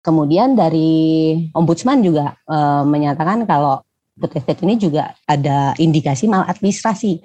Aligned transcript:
kemudian 0.00 0.56
dari 0.56 1.36
ombudsman 1.52 2.00
juga 2.00 2.36
uh, 2.48 2.82
menyatakan 2.84 3.44
kalau 3.44 3.84
food 4.16 4.32
estate 4.36 4.60
ini 4.64 4.76
juga 4.76 5.16
ada 5.24 5.72
indikasi 5.80 6.28
maladministrasi 6.28 7.20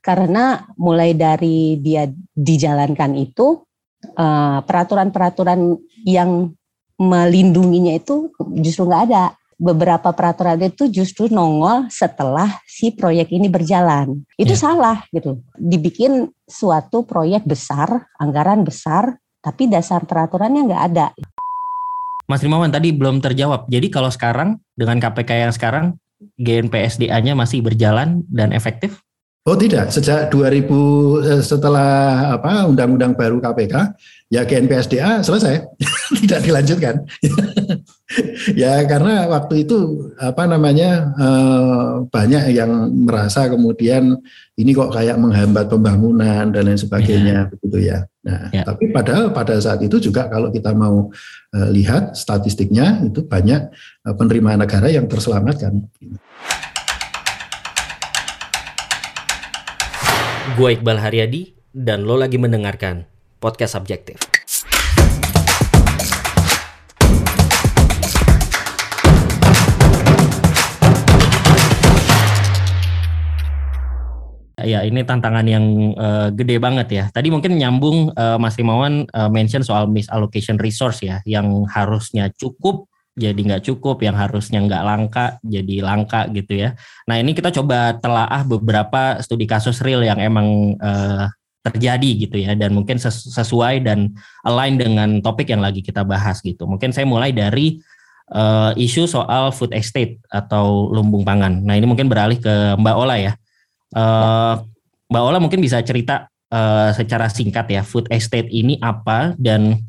karena 0.00 0.64
mulai 0.80 1.12
dari 1.12 1.76
dia 1.80 2.08
dijalankan 2.32 3.12
itu 3.18 3.60
uh, 4.16 4.64
peraturan-peraturan 4.64 5.76
yang 6.06 6.52
melindunginya 6.98 7.94
itu 7.94 8.32
justru 8.58 8.88
nggak 8.88 9.04
ada 9.12 9.24
beberapa 9.58 10.14
peraturan 10.14 10.62
itu 10.62 10.86
justru 10.86 11.26
nongol 11.26 11.90
setelah 11.90 12.62
si 12.64 12.94
proyek 12.94 13.34
ini 13.34 13.50
berjalan. 13.50 14.22
Itu 14.38 14.54
ya. 14.54 14.70
salah 14.70 15.02
gitu. 15.10 15.42
Dibikin 15.58 16.30
suatu 16.46 17.02
proyek 17.02 17.42
besar, 17.42 18.06
anggaran 18.22 18.62
besar, 18.62 19.18
tapi 19.42 19.66
dasar 19.66 20.06
peraturannya 20.06 20.70
nggak 20.70 20.84
ada. 20.94 21.06
Mas 22.28 22.44
Rimawan 22.44 22.68
tadi 22.68 22.92
belum 22.92 23.24
terjawab. 23.24 23.72
Jadi 23.72 23.88
kalau 23.88 24.12
sekarang 24.12 24.60
dengan 24.76 25.00
KPK 25.00 25.48
yang 25.48 25.52
sekarang 25.56 25.96
GNPSDA-nya 26.36 27.32
masih 27.32 27.64
berjalan 27.64 28.20
dan 28.28 28.52
efektif? 28.52 29.00
Oh 29.48 29.56
tidak, 29.56 29.88
sejak 29.88 30.28
2000 30.28 30.68
eh, 31.24 31.40
setelah 31.40 32.36
apa 32.36 32.68
undang-undang 32.68 33.16
baru 33.16 33.40
KPK 33.40 33.96
ya 34.28 34.44
GNPSDA 34.44 35.24
selesai, 35.24 35.64
tidak 36.20 36.44
dilanjutkan. 36.44 37.00
ya 38.60 38.84
karena 38.84 39.24
waktu 39.24 39.64
itu 39.64 40.12
apa 40.20 40.44
namanya 40.44 41.16
eh, 41.16 41.92
banyak 42.12 42.44
yang 42.52 42.92
merasa 43.08 43.48
kemudian 43.48 44.20
ini 44.60 44.76
kok 44.76 44.92
kayak 44.92 45.16
menghambat 45.16 45.72
pembangunan 45.72 46.52
dan 46.52 46.68
lain 46.68 46.76
sebagainya 46.76 47.48
yeah. 47.48 47.48
begitu 47.48 47.78
ya. 47.88 47.98
Nah, 48.28 48.52
yeah. 48.52 48.60
tapi 48.60 48.92
padahal 48.92 49.32
pada 49.32 49.56
saat 49.56 49.80
itu 49.80 49.96
juga 49.96 50.28
kalau 50.28 50.52
kita 50.52 50.76
mau 50.76 51.08
eh, 51.56 51.68
lihat 51.72 52.12
statistiknya 52.12 53.00
itu 53.08 53.24
banyak 53.24 53.72
penerimaan 54.04 54.60
negara 54.60 54.92
yang 54.92 55.08
terselamatkan. 55.08 55.88
Gue 60.60 60.76
Iqbal 60.76 61.00
Haryadi 61.00 61.56
dan 61.72 62.04
lo 62.04 62.20
lagi 62.20 62.36
mendengarkan 62.36 63.08
Podcast 63.40 63.78
Subjektif. 63.78 64.37
Ya, 74.58 74.82
ini 74.82 75.06
tantangan 75.06 75.46
yang 75.46 75.94
uh, 75.94 76.34
gede 76.34 76.58
banget 76.58 76.88
ya. 76.90 77.04
Tadi 77.14 77.30
mungkin 77.30 77.54
nyambung 77.54 78.10
uh, 78.10 78.42
Mas 78.42 78.58
Rimawan 78.58 79.06
uh, 79.14 79.30
mention 79.30 79.62
soal 79.62 79.86
misallocation 79.86 80.58
resource 80.58 80.98
ya, 81.06 81.22
yang 81.22 81.62
harusnya 81.70 82.26
cukup 82.34 82.90
jadi 83.14 83.38
nggak 83.38 83.62
cukup, 83.70 84.02
yang 84.02 84.18
harusnya 84.18 84.58
nggak 84.58 84.82
langka 84.82 85.26
jadi 85.46 85.82
langka 85.86 86.26
gitu 86.34 86.58
ya. 86.58 86.74
Nah 87.06 87.22
ini 87.22 87.38
kita 87.38 87.54
coba 87.54 88.02
telaah 88.02 88.42
beberapa 88.42 89.22
studi 89.22 89.46
kasus 89.46 89.78
real 89.78 90.02
yang 90.02 90.18
emang 90.18 90.74
uh, 90.82 91.30
terjadi 91.62 92.26
gitu 92.26 92.42
ya, 92.42 92.58
dan 92.58 92.74
mungkin 92.74 92.98
sesuai 92.98 93.86
dan 93.86 94.10
align 94.42 94.74
dengan 94.74 95.08
topik 95.22 95.54
yang 95.54 95.62
lagi 95.62 95.86
kita 95.86 96.02
bahas 96.02 96.42
gitu. 96.42 96.66
Mungkin 96.66 96.90
saya 96.90 97.06
mulai 97.06 97.30
dari 97.30 97.78
uh, 98.34 98.74
isu 98.74 99.06
soal 99.06 99.54
food 99.54 99.70
estate 99.70 100.18
atau 100.34 100.90
lumbung 100.90 101.22
pangan. 101.22 101.62
Nah 101.62 101.78
ini 101.78 101.86
mungkin 101.86 102.10
beralih 102.10 102.42
ke 102.42 102.74
Mbak 102.74 102.96
Ola 102.98 103.22
ya. 103.22 103.38
Uh, 103.92 104.60
Mbak 105.08 105.22
Ola 105.24 105.38
mungkin 105.40 105.64
bisa 105.64 105.80
cerita 105.80 106.28
uh, 106.52 106.92
secara 106.92 107.32
singkat 107.32 107.66
ya 107.72 107.80
food 107.80 108.08
estate 108.12 108.52
ini 108.52 108.76
apa 108.84 109.32
dan 109.40 109.80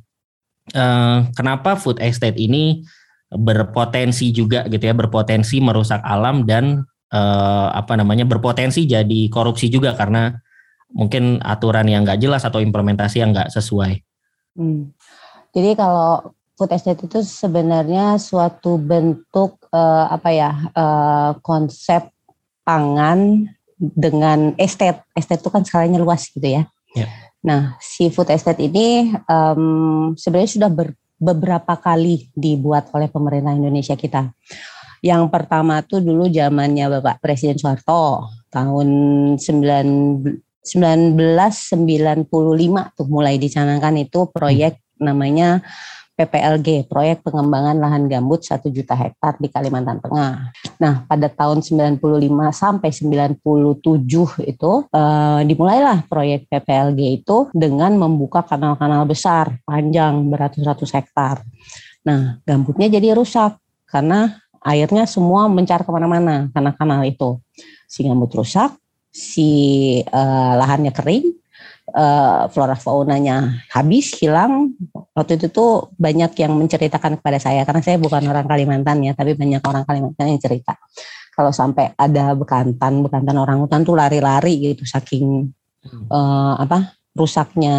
uh, 0.71 1.27
kenapa 1.35 1.75
food 1.75 1.99
estate 1.99 2.39
ini 2.39 2.87
berpotensi 3.29 4.33
juga 4.33 4.65
gitu 4.65 4.81
ya 4.81 4.95
berpotensi 4.97 5.61
merusak 5.61 6.01
alam 6.01 6.49
dan 6.49 6.81
eh, 7.13 7.67
apa 7.69 7.93
namanya 7.93 8.25
berpotensi 8.25 8.89
jadi 8.89 9.29
korupsi 9.29 9.69
juga 9.69 9.93
karena 9.93 10.33
mungkin 10.89 11.37
aturan 11.45 11.85
yang 11.85 12.01
nggak 12.01 12.21
jelas 12.21 12.41
atau 12.41 12.57
implementasi 12.57 13.21
yang 13.21 13.29
nggak 13.29 13.53
sesuai. 13.53 14.01
Hmm. 14.57 14.89
Jadi 15.53 15.77
kalau 15.77 16.33
food 16.57 16.73
estate 16.73 17.05
itu 17.05 17.21
sebenarnya 17.21 18.17
suatu 18.17 18.81
bentuk 18.81 19.61
eh, 19.69 20.05
apa 20.09 20.29
ya 20.33 20.51
eh, 20.73 21.31
konsep 21.45 22.09
pangan 22.65 23.45
dengan 23.79 24.53
estate. 24.59 25.07
Estate 25.15 25.39
itu 25.39 25.49
kan 25.49 25.63
skalanya 25.63 25.97
luas 26.03 26.27
gitu 26.27 26.43
ya. 26.43 26.67
ya. 26.91 27.07
Nah, 27.39 27.79
si 27.79 28.11
food 28.11 28.27
estate 28.35 28.59
ini 28.59 29.15
um, 29.31 30.11
sebenarnya 30.19 30.51
sudah 30.59 30.69
ber, 30.69 30.91
beberapa 31.15 31.79
kali 31.79 32.27
dibuat 32.35 32.91
oleh 32.91 33.07
pemerintah 33.07 33.55
Indonesia 33.55 33.95
kita. 33.95 34.35
Yang 34.99 35.31
pertama 35.31 35.79
tuh 35.79 36.03
dulu 36.03 36.27
zamannya 36.27 36.99
Bapak 36.99 37.23
Presiden 37.23 37.55
Soeharto 37.55 38.27
tahun 38.51 38.87
1995 39.39 40.75
tuh 42.99 43.07
mulai 43.07 43.39
dicanangkan 43.39 43.95
itu 43.95 44.27
proyek 44.27 44.83
namanya 44.99 45.63
PPLG, 46.19 46.91
Proyek 46.91 47.23
Pengembangan 47.23 47.79
Lahan 47.79 48.11
Gambut 48.11 48.43
1 48.43 48.67
juta 48.75 48.91
hektar 48.91 49.39
di 49.39 49.47
Kalimantan 49.47 50.03
Tengah. 50.03 50.51
Nah, 50.75 51.07
pada 51.07 51.31
tahun 51.31 51.63
95 51.63 52.03
sampai 52.51 52.91
97 52.91 53.39
itu 54.43 54.71
uh, 54.91 55.39
dimulailah 55.47 56.03
proyek 56.11 56.51
PPLG 56.51 57.23
itu 57.23 57.47
dengan 57.55 57.95
membuka 57.95 58.43
kanal-kanal 58.43 59.07
besar 59.07 59.55
panjang 59.63 60.27
beratus-ratus 60.27 60.91
hektar. 60.91 61.39
Nah, 62.03 62.43
gambutnya 62.43 62.91
jadi 62.91 63.15
rusak 63.15 63.55
karena 63.87 64.43
airnya 64.59 65.07
semua 65.07 65.47
mencar 65.47 65.87
ke 65.87 65.89
mana-mana 65.95 66.51
karena 66.51 66.75
kanal 66.75 67.07
itu. 67.07 67.39
Si 67.87 68.03
gambut 68.03 68.27
rusak, 68.35 68.75
si 69.07 69.49
uh, 70.11 70.53
lahannya 70.59 70.91
kering, 70.91 71.38
uh, 71.93 72.49
flora 72.49 72.77
faunanya 72.77 73.63
habis 73.73 74.15
hilang 74.17 74.73
waktu 75.13 75.37
itu 75.41 75.47
tuh 75.49 75.89
banyak 75.97 76.33
yang 76.39 76.53
menceritakan 76.55 77.19
kepada 77.21 77.37
saya 77.41 77.65
karena 77.65 77.81
saya 77.81 77.97
bukan 77.97 78.23
orang 78.29 78.45
Kalimantan 78.45 79.03
ya 79.03 79.13
tapi 79.13 79.33
banyak 79.33 79.61
orang 79.61 79.83
Kalimantan 79.85 80.25
yang 80.31 80.41
cerita 80.41 80.77
kalau 81.33 81.55
sampai 81.55 81.95
ada 81.95 82.35
bekantan 82.35 83.05
bekantan 83.05 83.37
orang 83.39 83.63
hutan 83.63 83.85
tuh 83.87 83.95
lari-lari 83.95 84.59
gitu 84.59 84.83
saking 84.83 85.49
uh, 86.11 86.55
apa 86.59 86.99
rusaknya 87.15 87.77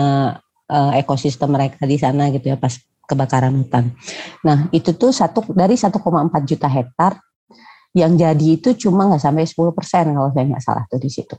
uh, 0.71 0.93
ekosistem 0.97 1.51
mereka 1.53 1.85
di 1.85 1.97
sana 1.99 2.31
gitu 2.33 2.53
ya 2.53 2.57
pas 2.57 2.79
kebakaran 3.11 3.51
hutan. 3.59 3.91
Nah 4.47 4.71
itu 4.71 4.95
tuh 4.95 5.11
satu 5.11 5.43
dari 5.51 5.75
1,4 5.75 5.99
juta 6.47 6.71
hektar 6.71 7.19
yang 7.91 8.15
jadi 8.15 8.47
itu 8.55 8.79
cuma 8.87 9.11
nggak 9.11 9.19
sampai 9.19 9.43
10 9.43 9.75
persen 9.75 10.05
kalau 10.15 10.31
saya 10.31 10.47
nggak 10.47 10.63
salah 10.63 10.85
tuh 10.87 11.03
di 11.03 11.11
situ. 11.11 11.35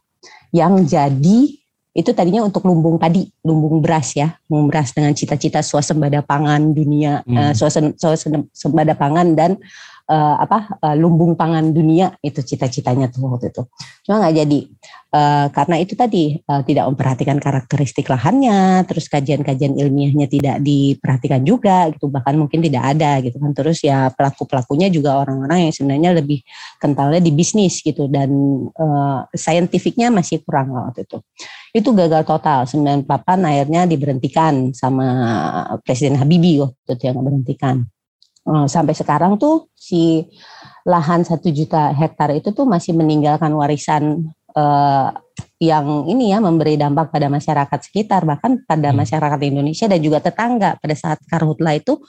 Yang 0.52 0.74
jadi 0.92 1.40
itu 1.92 2.16
tadinya 2.16 2.48
untuk 2.48 2.64
lumbung 2.64 2.96
padi, 2.96 3.28
lumbung 3.44 3.84
beras 3.84 4.16
ya, 4.16 4.32
lumbung 4.48 4.72
beras 4.72 4.96
dengan 4.96 5.12
cita-cita 5.12 5.60
swasembada 5.60 6.24
pangan 6.24 6.72
dunia, 6.72 7.20
hmm. 7.28 7.36
uh, 7.36 7.54
swasembada 8.00 8.96
pangan 8.96 9.36
dan 9.36 9.60
uh, 10.08 10.36
apa 10.40 10.80
uh, 10.80 10.96
lumbung 10.96 11.36
pangan 11.36 11.76
dunia 11.76 12.16
itu 12.24 12.40
cita-citanya 12.40 13.12
tuh 13.12 13.28
waktu 13.28 13.52
itu. 13.52 13.68
Cuma 14.08 14.24
nggak 14.24 14.36
jadi 14.40 14.60
uh, 15.12 15.48
karena 15.52 15.76
itu 15.84 15.94
tadi 16.00 16.40
uh, 16.48 16.64
tidak 16.64 16.88
memperhatikan 16.96 17.38
karakteristik 17.44 18.08
lahannya, 18.08 18.88
terus 18.88 19.12
kajian-kajian 19.12 19.76
ilmiahnya 19.76 20.32
tidak 20.32 20.64
diperhatikan 20.64 21.44
juga 21.44 21.92
gitu, 21.92 22.08
bahkan 22.08 22.40
mungkin 22.40 22.64
tidak 22.64 22.84
ada 22.88 23.20
gitu 23.20 23.36
kan. 23.36 23.52
Terus 23.52 23.84
ya 23.84 24.08
pelaku 24.16 24.48
pelakunya 24.48 24.88
juga 24.88 25.20
orang-orang 25.20 25.68
yang 25.68 25.74
sebenarnya 25.76 26.24
lebih 26.24 26.40
kentalnya 26.80 27.20
di 27.20 27.36
bisnis 27.36 27.84
gitu 27.84 28.08
dan 28.08 28.32
uh, 28.80 29.28
saintifiknya 29.36 30.08
masih 30.08 30.40
kurang 30.40 30.72
waktu 30.72 31.04
itu 31.04 31.20
itu 31.72 31.90
gagal 31.96 32.28
total 32.28 32.68
98 32.68 33.08
akhirnya 33.24 33.88
diberhentikan 33.88 34.76
sama 34.76 35.08
Presiden 35.88 36.20
Habibie 36.20 36.60
waktu 36.60 36.92
itu 37.00 37.04
yang 37.08 37.24
berhentikan 37.24 37.76
eh, 38.48 38.68
sampai 38.68 38.92
sekarang 38.92 39.40
tuh 39.40 39.72
si 39.76 40.28
lahan 40.84 41.24
satu 41.24 41.48
juta 41.54 41.96
hektar 41.96 42.36
itu 42.36 42.52
tuh 42.52 42.68
masih 42.68 42.92
meninggalkan 42.92 43.56
warisan 43.56 44.28
eh, 44.52 45.10
yang 45.62 46.10
ini 46.10 46.34
ya 46.34 46.42
memberi 46.42 46.76
dampak 46.76 47.14
pada 47.14 47.30
masyarakat 47.30 47.80
sekitar 47.86 48.28
bahkan 48.28 48.60
pada 48.68 48.92
hmm. 48.92 48.98
masyarakat 48.98 49.40
Indonesia 49.46 49.86
dan 49.88 50.00
juga 50.02 50.20
tetangga 50.20 50.76
pada 50.82 50.96
saat 50.98 51.24
karhutla 51.30 51.78
itu 51.78 52.02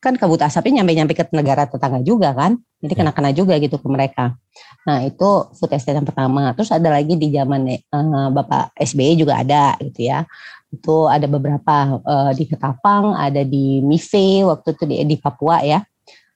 kan 0.00 0.14
kabut 0.14 0.38
asapnya 0.44 0.82
nyampe-nyampe 0.82 1.16
ke 1.16 1.24
negara 1.32 1.66
tetangga 1.66 2.00
juga 2.04 2.36
kan. 2.36 2.60
Jadi 2.84 2.92
ya. 2.92 2.98
kena-kena 3.02 3.30
juga 3.32 3.56
gitu 3.56 3.80
ke 3.80 3.88
mereka. 3.88 4.36
Nah 4.86 5.02
itu 5.02 5.28
food 5.56 5.72
estate 5.72 5.96
yang 5.96 6.06
pertama. 6.06 6.52
Terus 6.54 6.70
ada 6.70 6.92
lagi 6.92 7.16
di 7.16 7.32
zaman 7.32 7.66
uh, 7.90 8.28
Bapak 8.30 8.76
SBY 8.76 9.16
juga 9.16 9.40
ada 9.40 9.74
gitu 9.80 10.06
ya. 10.06 10.28
Itu 10.70 11.08
ada 11.08 11.24
beberapa 11.26 12.00
uh, 12.04 12.30
di 12.36 12.44
Ketapang, 12.44 13.16
ada 13.16 13.42
di 13.42 13.80
Mife 13.80 14.44
waktu 14.44 14.76
itu 14.76 14.84
di, 14.84 14.96
di 15.08 15.16
Papua 15.16 15.64
ya. 15.64 15.80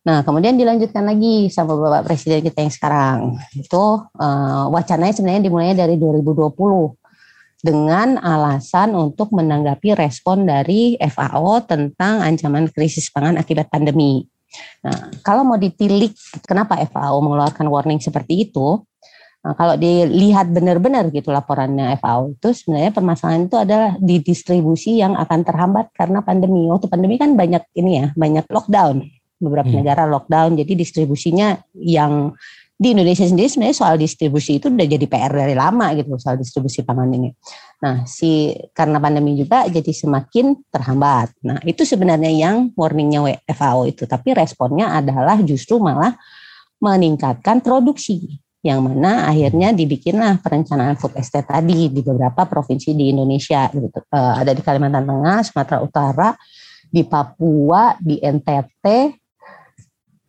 Nah 0.01 0.25
kemudian 0.25 0.57
dilanjutkan 0.57 1.05
lagi 1.05 1.53
sama 1.53 1.77
Bapak 1.77 2.09
Presiden 2.09 2.41
kita 2.41 2.65
yang 2.65 2.73
sekarang. 2.73 3.17
Itu 3.53 4.09
uh, 4.17 4.65
wacananya 4.73 5.13
sebenarnya 5.13 5.45
dimulai 5.45 5.77
dari 5.77 6.01
2020 6.01 7.00
dengan 7.61 8.17
alasan 8.21 8.97
untuk 8.97 9.33
menanggapi 9.37 9.93
respon 9.97 10.49
dari 10.49 10.97
FAO 10.97 11.61
tentang 11.65 12.25
ancaman 12.25 12.69
krisis 12.73 13.13
pangan 13.13 13.37
akibat 13.37 13.69
pandemi. 13.69 14.25
Nah, 14.83 15.13
kalau 15.23 15.47
mau 15.47 15.61
ditilik 15.61 16.11
kenapa 16.43 16.81
FAO 16.89 17.23
mengeluarkan 17.23 17.69
warning 17.71 18.03
seperti 18.03 18.51
itu, 18.51 18.83
Nah, 19.41 19.57
kalau 19.57 19.73
dilihat 19.73 20.53
benar-benar 20.53 21.09
gitu 21.09 21.33
laporannya 21.33 21.97
FAO 21.97 22.37
itu 22.37 22.49
sebenarnya 22.53 22.93
permasalahan 22.93 23.49
itu 23.49 23.57
adalah 23.57 23.91
di 23.97 24.21
distribusi 24.21 25.01
yang 25.01 25.17
akan 25.17 25.41
terhambat 25.41 25.97
karena 25.97 26.21
pandemi. 26.21 26.69
Waktu 26.69 26.93
pandemi 26.93 27.17
kan 27.17 27.33
banyak 27.33 27.65
ini 27.73 28.05
ya, 28.05 28.07
banyak 28.13 28.45
lockdown. 28.53 29.01
Beberapa 29.41 29.73
hmm. 29.73 29.79
negara 29.81 30.05
lockdown, 30.05 30.61
jadi 30.61 30.73
distribusinya 30.77 31.57
yang 31.73 32.37
di 32.81 32.97
Indonesia 32.97 33.29
sendiri 33.29 33.45
sebenarnya 33.45 33.77
soal 33.77 34.01
distribusi 34.01 34.57
itu 34.57 34.73
udah 34.73 34.89
jadi 34.89 35.05
PR 35.05 35.29
dari 35.29 35.53
lama 35.53 35.93
gitu 35.93 36.17
soal 36.17 36.41
distribusi 36.41 36.81
pangan 36.81 37.13
ini. 37.13 37.29
Nah, 37.85 38.09
si 38.09 38.57
karena 38.73 38.97
pandemi 38.97 39.37
juga 39.37 39.69
jadi 39.69 39.93
semakin 39.93 40.57
terhambat. 40.73 41.29
Nah, 41.45 41.61
itu 41.69 41.85
sebenarnya 41.85 42.33
yang 42.33 42.73
warningnya 42.73 43.45
FAO 43.53 43.85
itu, 43.85 44.09
tapi 44.09 44.33
responnya 44.33 44.97
adalah 44.97 45.37
justru 45.45 45.77
malah 45.77 46.17
meningkatkan 46.81 47.61
produksi 47.61 48.41
yang 48.65 48.81
mana 48.81 49.29
akhirnya 49.29 49.77
dibikinlah 49.77 50.41
perencanaan 50.41 50.97
food 50.97 51.17
estate 51.21 51.49
tadi 51.49 51.93
di 51.93 52.01
beberapa 52.01 52.49
provinsi 52.49 52.97
di 52.97 53.13
Indonesia 53.13 53.69
gitu. 53.77 54.09
Uh, 54.09 54.41
ada 54.41 54.57
di 54.57 54.65
Kalimantan 54.65 55.05
Tengah, 55.05 55.45
Sumatera 55.45 55.85
Utara, 55.85 56.33
di 56.89 57.05
Papua, 57.05 57.93
di 58.01 58.17
NTT, 58.21 58.85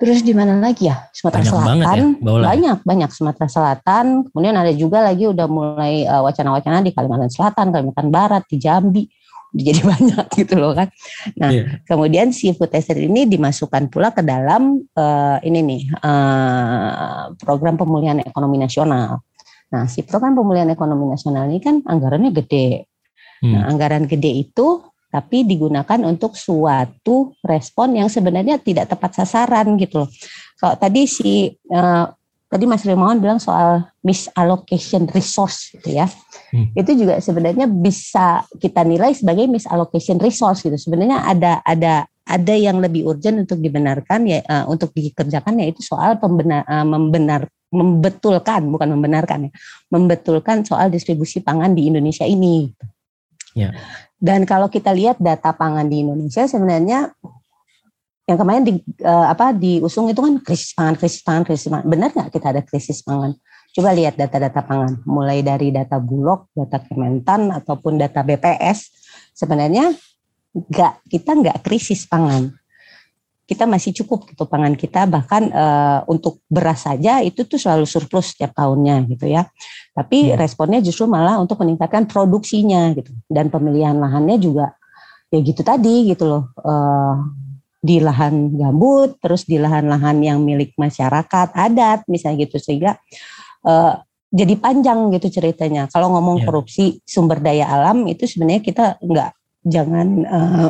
terus 0.01 0.25
di 0.25 0.33
mana 0.33 0.57
lagi 0.57 0.89
ya? 0.89 1.05
Sumatera 1.13 1.45
banyak 1.45 1.85
Selatan, 1.85 1.99
ya, 2.17 2.41
banyak 2.41 2.77
banyak 2.81 3.09
Sumatera 3.13 3.47
Selatan. 3.47 4.05
Kemudian 4.33 4.57
ada 4.57 4.73
juga 4.73 5.05
lagi 5.05 5.29
udah 5.29 5.45
mulai 5.45 6.09
uh, 6.09 6.25
wacana-wacana 6.25 6.81
di 6.81 6.89
Kalimantan 6.89 7.29
Selatan, 7.29 7.69
Kalimantan 7.69 8.09
Barat, 8.09 8.43
di 8.49 8.57
Jambi 8.57 9.05
jadi 9.67 9.83
banyak 9.83 10.25
gitu 10.39 10.55
loh 10.55 10.71
kan. 10.71 10.87
Nah, 11.35 11.51
yeah. 11.51 11.83
kemudian 11.83 12.31
si 12.31 12.55
food 12.55 12.71
estate 12.71 13.03
ini 13.03 13.27
dimasukkan 13.27 13.91
pula 13.91 14.15
ke 14.15 14.23
dalam 14.23 14.79
uh, 14.95 15.37
ini 15.43 15.59
nih 15.59 15.81
uh, 15.99 17.35
program 17.37 17.75
pemulihan 17.75 18.17
ekonomi 18.23 18.57
nasional. 18.57 19.21
Nah, 19.71 19.87
si 19.87 20.03
program 20.03 20.35
pemulihan 20.35 20.67
ekonomi 20.71 21.07
nasional 21.07 21.47
ini 21.47 21.59
kan 21.63 21.83
anggarannya 21.83 22.31
gede. 22.31 22.87
Hmm. 23.43 23.55
Nah, 23.55 23.61
anggaran 23.71 24.07
gede 24.07 24.31
itu 24.47 24.90
tapi 25.11 25.43
digunakan 25.43 25.99
untuk 26.07 26.39
suatu 26.39 27.35
respon 27.43 27.99
yang 27.99 28.07
sebenarnya 28.07 28.63
tidak 28.63 28.87
tepat 28.87 29.21
sasaran 29.21 29.75
gitu 29.75 30.07
loh. 30.07 30.09
Kalau 30.55 30.79
tadi 30.79 31.03
si 31.03 31.51
uh, 31.67 32.07
tadi 32.51 32.63
Mas 32.67 32.83
Rimawan 32.87 33.19
bilang 33.19 33.39
soal 33.39 33.91
misallocation 34.03 35.11
resource 35.11 35.71
gitu 35.75 35.99
ya. 35.99 36.07
Hmm. 36.51 36.71
Itu 36.75 36.95
juga 36.95 37.19
sebenarnya 37.19 37.67
bisa 37.67 38.43
kita 38.59 38.87
nilai 38.87 39.11
sebagai 39.11 39.47
misallocation 39.51 40.19
resource 40.19 40.63
gitu. 40.63 40.75
Sebenarnya 40.75 41.27
ada 41.27 41.59
ada 41.63 42.07
ada 42.27 42.53
yang 42.55 42.79
lebih 42.79 43.07
urgent 43.07 43.43
untuk 43.47 43.59
dibenarkan 43.59 44.27
ya 44.27 44.39
uh, 44.47 44.65
untuk 44.71 44.95
dikerjakan 44.95 45.59
yaitu 45.59 45.83
soal 45.83 46.19
pembenar 46.19 46.63
uh, 46.67 46.87
membenar 46.87 47.51
membetulkan 47.71 48.67
bukan 48.67 48.95
membenarkan 48.99 49.47
ya. 49.47 49.51
Membetulkan 49.91 50.67
soal 50.67 50.91
distribusi 50.91 51.39
pangan 51.39 51.71
di 51.71 51.87
Indonesia 51.87 52.27
ini. 52.27 52.67
Ya. 53.57 53.75
Dan 54.21 54.45
kalau 54.45 54.69
kita 54.69 54.93
lihat 54.93 55.17
data 55.17 55.51
pangan 55.51 55.89
di 55.89 56.05
Indonesia 56.05 56.45
sebenarnya 56.45 57.11
yang 58.29 58.37
kemarin 58.37 58.63
di 58.63 58.73
uh, 59.03 59.27
apa 59.27 59.51
diusung 59.51 60.07
itu 60.07 60.21
kan 60.21 60.39
krisis 60.39 60.71
pangan, 60.77 60.95
krisis 60.95 61.21
pangan, 61.25 61.43
krisis 61.43 61.67
pangan. 61.67 61.85
Benar 61.89 62.09
nggak 62.13 62.29
kita 62.31 62.47
ada 62.53 62.61
krisis 62.63 63.01
pangan? 63.03 63.35
Coba 63.71 63.95
lihat 63.95 64.19
data-data 64.19 64.61
pangan, 64.63 64.99
mulai 65.07 65.39
dari 65.43 65.71
data 65.71 65.95
Bulog, 65.99 66.51
data 66.51 66.79
Kementan 66.83 67.55
ataupun 67.55 67.99
data 67.99 68.19
BPS. 68.23 68.91
Sebenarnya 69.35 69.95
nggak 70.51 71.07
kita 71.07 71.31
nggak 71.33 71.57
krisis 71.63 72.07
pangan. 72.07 72.51
Kita 73.47 73.67
masih 73.67 73.91
cukup 73.91 74.31
gitu 74.31 74.47
pangan 74.47 74.79
kita 74.79 75.03
bahkan 75.11 75.51
uh, 75.51 76.07
untuk 76.07 76.39
beras 76.47 76.87
saja 76.87 77.19
itu 77.19 77.43
tuh 77.43 77.59
selalu 77.59 77.83
surplus 77.83 78.31
setiap 78.31 78.55
tahunnya 78.55 79.03
gitu 79.11 79.27
ya. 79.27 79.49
Tapi 79.91 80.31
ya. 80.31 80.39
responnya 80.39 80.79
justru 80.79 81.03
malah 81.03 81.35
untuk 81.35 81.59
meningkatkan 81.59 82.07
produksinya 82.07 82.95
gitu 82.95 83.11
dan 83.27 83.51
pemilihan 83.51 83.99
lahannya 83.99 84.39
juga 84.39 84.71
ya 85.27 85.39
gitu 85.43 85.61
tadi 85.63 86.07
gitu 86.11 86.23
loh. 86.27 86.43
Uh, 86.59 87.19
di 87.81 87.97
lahan 87.97 88.53
gambut, 88.53 89.17
terus 89.17 89.49
di 89.49 89.57
lahan-lahan 89.57 90.21
yang 90.21 90.37
milik 90.45 90.77
masyarakat 90.77 91.49
adat, 91.57 92.05
misalnya 92.05 92.45
gitu 92.45 92.61
sehingga 92.61 93.01
uh, 93.65 93.97
jadi 94.29 94.53
panjang 94.55 95.09
gitu 95.17 95.41
ceritanya. 95.41 95.89
Kalau 95.89 96.13
ngomong 96.13 96.39
yeah. 96.39 96.45
korupsi 96.45 96.85
sumber 97.03 97.41
daya 97.41 97.67
alam 97.67 98.05
itu 98.05 98.29
sebenarnya 98.29 98.61
kita 98.61 98.85
nggak 99.01 99.31
jangan 99.65 100.07
uh, 100.29 100.69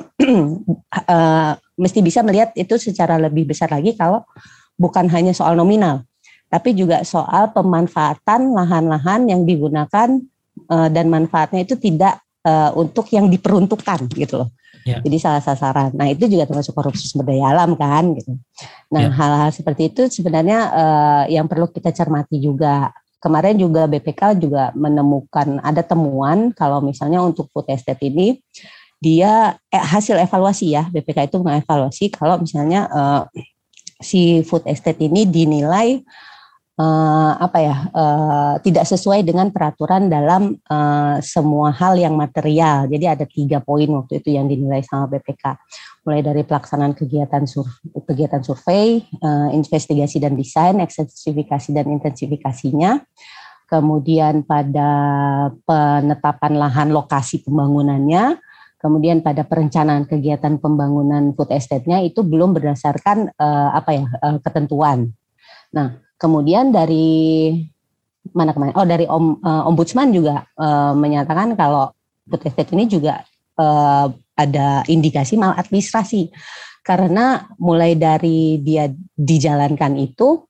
uh, 1.12 1.51
mesti 1.75 2.00
bisa 2.00 2.23
melihat 2.23 2.56
itu 2.56 2.79
secara 2.79 3.19
lebih 3.19 3.47
besar 3.47 3.68
lagi 3.71 3.91
kalau 3.95 4.23
bukan 4.79 5.12
hanya 5.12 5.35
soal 5.35 5.53
nominal, 5.53 6.07
tapi 6.51 6.75
juga 6.75 7.07
soal 7.07 7.56
pemanfaatan 7.56 8.51
lahan-lahan 8.51 9.24
yang 9.31 9.48
digunakan 9.48 10.19
uh, 10.68 10.89
dan 10.92 11.07
manfaatnya 11.07 11.63
itu 11.63 11.80
tidak 11.80 12.19
uh, 12.44 12.75
untuk 12.75 13.07
yang 13.15 13.31
diperuntukkan 13.31 14.12
gitu 14.12 14.44
loh. 14.44 14.51
Yeah. 14.83 15.00
Jadi 15.00 15.18
salah 15.21 15.39
sasaran. 15.39 15.95
Nah 15.95 16.12
itu 16.12 16.27
juga 16.27 16.50
termasuk 16.50 16.75
korupsi 16.75 17.07
sumber 17.07 17.31
daya 17.31 17.56
alam 17.56 17.77
kan 17.80 18.18
gitu. 18.18 18.36
Nah 18.92 19.07
ya. 19.07 19.09
hal-hal 19.15 19.50
yeah. 19.53 19.56
seperti 19.56 19.94
itu 19.95 20.12
sebenarnya 20.12 20.59
uh, 20.74 21.24
yang 21.31 21.48
perlu 21.48 21.71
kita 21.71 21.95
cermati 21.95 22.44
juga. 22.44 22.92
Kemarin 23.21 23.54
juga 23.54 23.86
BPK 23.86 24.42
juga 24.42 24.74
menemukan 24.74 25.62
ada 25.62 25.86
temuan 25.86 26.50
kalau 26.57 26.81
misalnya 26.81 27.21
untuk 27.21 27.54
food 27.54 27.69
estate 27.69 28.01
ini 28.09 28.42
dia 28.97 29.62
eh, 29.69 29.77
hasil 29.77 30.18
evaluasi 30.18 30.74
ya 30.74 30.89
BPK 30.89 31.30
itu 31.30 31.38
mengevaluasi 31.38 32.09
kalau 32.18 32.42
misalnya 32.42 32.89
uh, 32.89 33.21
si 34.01 34.42
food 34.42 34.65
estate 34.65 35.06
ini 35.06 35.30
dinilai 35.30 36.01
uh, 36.79 37.33
apa 37.35 37.57
ya 37.59 37.75
uh, 37.91 38.53
tidak 38.63 38.88
sesuai 38.88 39.25
dengan 39.25 39.50
peraturan 39.51 40.07
dalam 40.07 40.56
uh, 40.69 41.18
semua 41.19 41.73
hal 41.75 41.97
yang 42.00 42.15
material. 42.15 42.88
Jadi 42.88 43.06
ada 43.07 43.25
tiga 43.27 43.59
poin 43.59 43.89
waktu 43.89 44.23
itu 44.23 44.38
yang 44.38 44.47
dinilai 44.47 44.85
sama 44.85 45.09
BPK, 45.12 45.57
mulai 46.07 46.21
dari 46.23 46.45
pelaksanaan 46.45 46.95
kegiatan 46.95 47.44
sur 47.50 47.68
kegiatan 48.07 48.39
survei, 48.45 49.03
uh, 49.19 49.50
investigasi 49.51 50.21
dan 50.21 50.38
desain, 50.38 50.79
ekstensifikasi 50.79 51.69
dan 51.75 51.89
intensifikasinya. 51.91 53.01
Kemudian 53.71 54.44
pada 54.44 54.91
penetapan 55.63 56.59
lahan 56.59 56.91
lokasi 56.91 57.39
pembangunannya, 57.47 58.35
kemudian 58.83 59.23
pada 59.23 59.47
perencanaan 59.47 60.03
kegiatan 60.03 60.59
pembangunan 60.59 61.31
food 61.31 61.56
estate-nya 61.56 62.03
itu 62.03 62.19
belum 62.19 62.51
berdasarkan 62.51 63.31
uh, 63.31 63.71
apa 63.71 63.91
ya 63.95 64.06
uh, 64.12 64.37
ketentuan. 64.44 65.16
Nah, 65.71 66.04
Kemudian 66.21 66.69
dari 66.69 67.49
mana 68.30 68.54
kemarin? 68.54 68.78
Oh 68.78 68.85
dari 68.85 69.09
om, 69.09 69.42
uh, 69.42 69.66
ombudsman 69.66 70.13
juga 70.13 70.45
uh, 70.54 70.94
menyatakan 70.94 71.57
kalau 71.57 71.90
food 72.30 72.45
estate 72.45 72.69
ini 72.78 72.85
juga 72.85 73.25
uh, 73.57 74.06
ada 74.37 74.85
indikasi 74.85 75.42
maladministrasi 75.42 76.30
karena 76.85 77.49
mulai 77.57 77.97
dari 77.97 78.61
dia 78.61 78.90
dijalankan 79.18 79.97
itu 79.97 80.45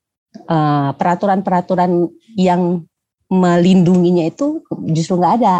peraturan-peraturan 0.96 1.92
uh, 2.08 2.12
yang 2.40 2.84
melindunginya 3.28 4.28
itu 4.28 4.64
justru 4.92 5.20
nggak 5.20 5.36
ada. 5.44 5.56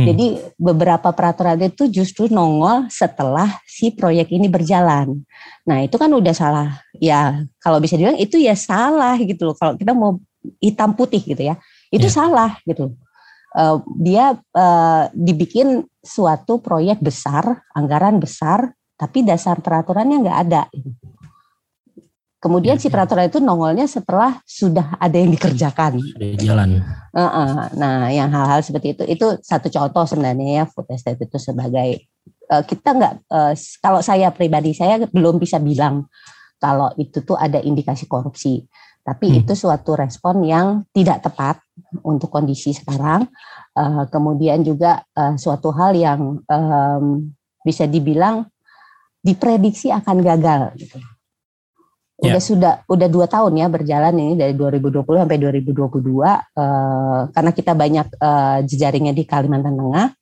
Hmm. 0.00 0.08
Jadi 0.08 0.40
beberapa 0.56 1.12
peraturan 1.12 1.60
itu 1.60 1.84
justru 1.92 2.32
nongol 2.32 2.88
setelah 2.88 3.60
si 3.68 3.92
proyek 3.92 4.32
ini 4.32 4.48
berjalan. 4.48 5.20
Nah 5.68 5.84
itu 5.84 6.00
kan 6.00 6.08
udah 6.08 6.32
salah. 6.32 6.80
Ya 6.96 7.44
kalau 7.60 7.76
bisa 7.84 8.00
dibilang 8.00 8.16
itu 8.16 8.40
ya 8.40 8.56
salah 8.56 9.20
gitu 9.20 9.52
loh. 9.52 9.56
Kalau 9.60 9.76
kita 9.76 9.92
mau 9.92 10.16
hitam 10.56 10.96
putih 10.96 11.20
gitu 11.20 11.44
ya, 11.44 11.60
itu 11.92 12.08
yeah. 12.08 12.16
salah 12.16 12.56
gitu. 12.64 12.96
Uh, 13.52 13.84
dia 14.00 14.40
uh, 14.56 15.12
dibikin 15.12 15.84
suatu 16.00 16.64
proyek 16.64 17.04
besar, 17.04 17.60
anggaran 17.76 18.16
besar, 18.16 18.72
tapi 18.96 19.20
dasar 19.20 19.60
peraturannya 19.60 20.16
nggak 20.24 20.38
ada. 20.48 20.62
Kemudian 22.40 22.80
ya, 22.80 22.80
si 22.80 22.88
ya. 22.88 22.92
peraturan 22.96 23.28
itu 23.28 23.36
nongolnya 23.36 23.84
setelah 23.84 24.40
sudah 24.48 24.96
ada 24.96 25.12
yang 25.12 25.28
dikerjakan. 25.28 26.00
Ada 26.16 26.26
jalan. 26.40 26.80
Uh 27.12 27.20
-uh. 27.20 27.52
Nah, 27.76 28.08
yang 28.08 28.32
hal-hal 28.32 28.64
seperti 28.64 28.96
itu 28.96 29.04
itu 29.04 29.26
satu 29.44 29.68
contoh 29.68 30.08
sebenarnya 30.08 30.64
ya 30.64 30.64
food 30.64 30.88
estate 30.88 31.20
itu 31.20 31.36
sebagai 31.36 32.08
uh, 32.48 32.64
kita 32.64 32.96
nggak 32.96 33.14
uh, 33.28 33.52
kalau 33.84 34.00
saya 34.00 34.32
pribadi 34.32 34.72
saya 34.72 35.04
belum 35.04 35.36
bisa 35.36 35.60
bilang 35.60 36.08
kalau 36.56 36.88
itu 36.96 37.20
tuh 37.20 37.36
ada 37.36 37.60
indikasi 37.60 38.08
korupsi. 38.08 38.64
Tapi 39.04 39.36
hmm. 39.36 39.38
itu 39.44 39.52
suatu 39.52 39.92
respon 39.92 40.40
yang 40.40 40.88
tidak 40.96 41.20
tepat 41.20 41.60
untuk 42.00 42.32
kondisi 42.32 42.72
sekarang. 42.72 43.28
Uh, 43.76 44.08
kemudian 44.08 44.64
juga 44.64 45.04
uh, 45.12 45.36
suatu 45.36 45.76
hal 45.76 45.92
yang 45.92 46.40
um, 46.40 47.04
bisa 47.60 47.84
dibilang 47.84 48.48
diprediksi 49.20 49.92
akan 49.92 50.24
gagal 50.24 50.72
gitu 50.80 50.96
Udah 52.20 52.36
yeah. 52.36 52.42
sudah 52.42 52.74
udah 52.84 53.08
dua 53.08 53.24
tahun 53.24 53.56
ya 53.56 53.66
berjalan 53.72 54.12
ini 54.12 54.34
dari 54.36 54.52
2020 54.52 55.08
sampai 55.08 55.40
2022 55.40 55.72
uh, 55.72 57.20
karena 57.32 57.50
kita 57.56 57.72
banyak 57.72 58.06
uh, 58.20 58.58
jejaringnya 58.68 59.16
di 59.16 59.24
Kalimantan 59.24 59.72
Tengah. 59.72 60.12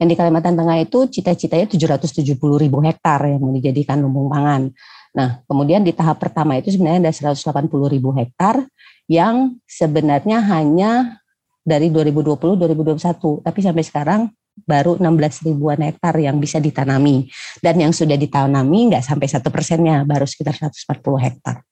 Yang 0.00 0.08
di 0.08 0.16
Kalimantan 0.16 0.54
Tengah 0.56 0.76
itu 0.80 0.98
cita-citanya 1.12 1.68
770 1.68 2.40
ribu 2.40 2.80
hektar 2.80 3.20
yang 3.28 3.38
mau 3.38 3.52
dijadikan 3.52 4.00
lumbung 4.00 4.32
pangan. 4.32 4.72
Nah, 5.12 5.44
kemudian 5.44 5.84
di 5.84 5.92
tahap 5.92 6.18
pertama 6.18 6.56
itu 6.56 6.72
sebenarnya 6.72 7.12
ada 7.12 7.36
180 7.36 7.68
ribu 7.68 8.16
hektar 8.16 8.64
yang 9.06 9.60
sebenarnya 9.68 10.40
hanya 10.40 11.20
dari 11.62 11.92
2020-2021, 11.92 13.44
tapi 13.44 13.60
sampai 13.62 13.84
sekarang 13.84 14.20
baru 14.52 15.00
16 15.00 15.48
ribuan 15.48 15.80
hektar 15.80 16.14
yang 16.20 16.36
bisa 16.36 16.60
ditanami 16.60 17.26
dan 17.64 17.80
yang 17.80 17.90
sudah 17.90 18.14
ditanami 18.14 18.92
nggak 18.92 19.04
sampai 19.04 19.26
satu 19.26 19.48
persennya 19.48 20.04
baru 20.04 20.28
sekitar 20.28 20.54
140 20.56 21.24
hektar. 21.24 21.64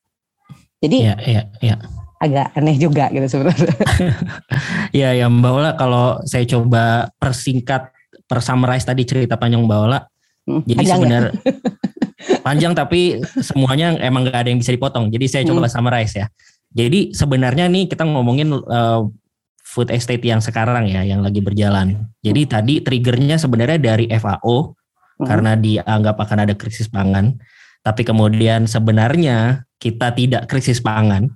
Jadi 0.81 0.99
ya, 1.05 1.15
ya, 1.21 1.43
ya. 1.61 1.77
agak 2.21 2.57
aneh 2.57 2.77
juga 2.81 3.13
gitu 3.13 3.29
sebenarnya. 3.29 3.75
ya 5.01 5.13
ya 5.13 5.27
Mbak 5.29 5.53
Ola 5.53 5.71
kalau 5.77 6.21
saya 6.25 6.49
coba 6.49 7.13
persingkat 7.21 7.93
persummarize 8.25 8.89
tadi 8.89 9.05
cerita 9.05 9.37
panjang 9.37 9.61
Mbak 9.65 9.81
Ola. 9.85 10.01
Hmm, 10.49 10.65
jadi 10.65 10.85
sebenarnya 10.89 11.33
ya? 11.37 11.53
panjang 12.47 12.73
tapi 12.73 13.21
semuanya 13.45 13.97
emang 14.01 14.25
nggak 14.25 14.41
ada 14.41 14.49
yang 14.49 14.61
bisa 14.61 14.73
dipotong. 14.73 15.13
Jadi 15.13 15.27
saya 15.29 15.43
coba 15.45 15.69
hmm. 15.69 15.73
summarize 15.73 16.17
ya. 16.17 16.27
Jadi 16.71 17.13
sebenarnya 17.13 17.67
nih 17.67 17.91
kita 17.91 18.07
ngomongin 18.07 18.55
uh, 18.57 19.05
food 19.71 19.95
estate 19.95 20.27
yang 20.27 20.43
sekarang 20.43 20.91
ya 20.91 21.07
yang 21.07 21.23
lagi 21.23 21.39
berjalan. 21.39 22.11
Jadi 22.27 22.43
hmm. 22.43 22.51
tadi 22.51 22.75
triggernya 22.83 23.39
sebenarnya 23.39 23.79
dari 23.79 24.11
FAO 24.11 24.75
hmm. 24.75 25.27
karena 25.31 25.55
dianggap 25.55 26.19
akan 26.19 26.39
ada 26.51 26.55
krisis 26.59 26.91
pangan. 26.91 27.39
Tapi 27.81 28.03
kemudian 28.03 28.67
sebenarnya 28.67 29.65
kita 29.79 30.13
tidak 30.13 30.51
krisis 30.51 30.83
pangan 30.83 31.31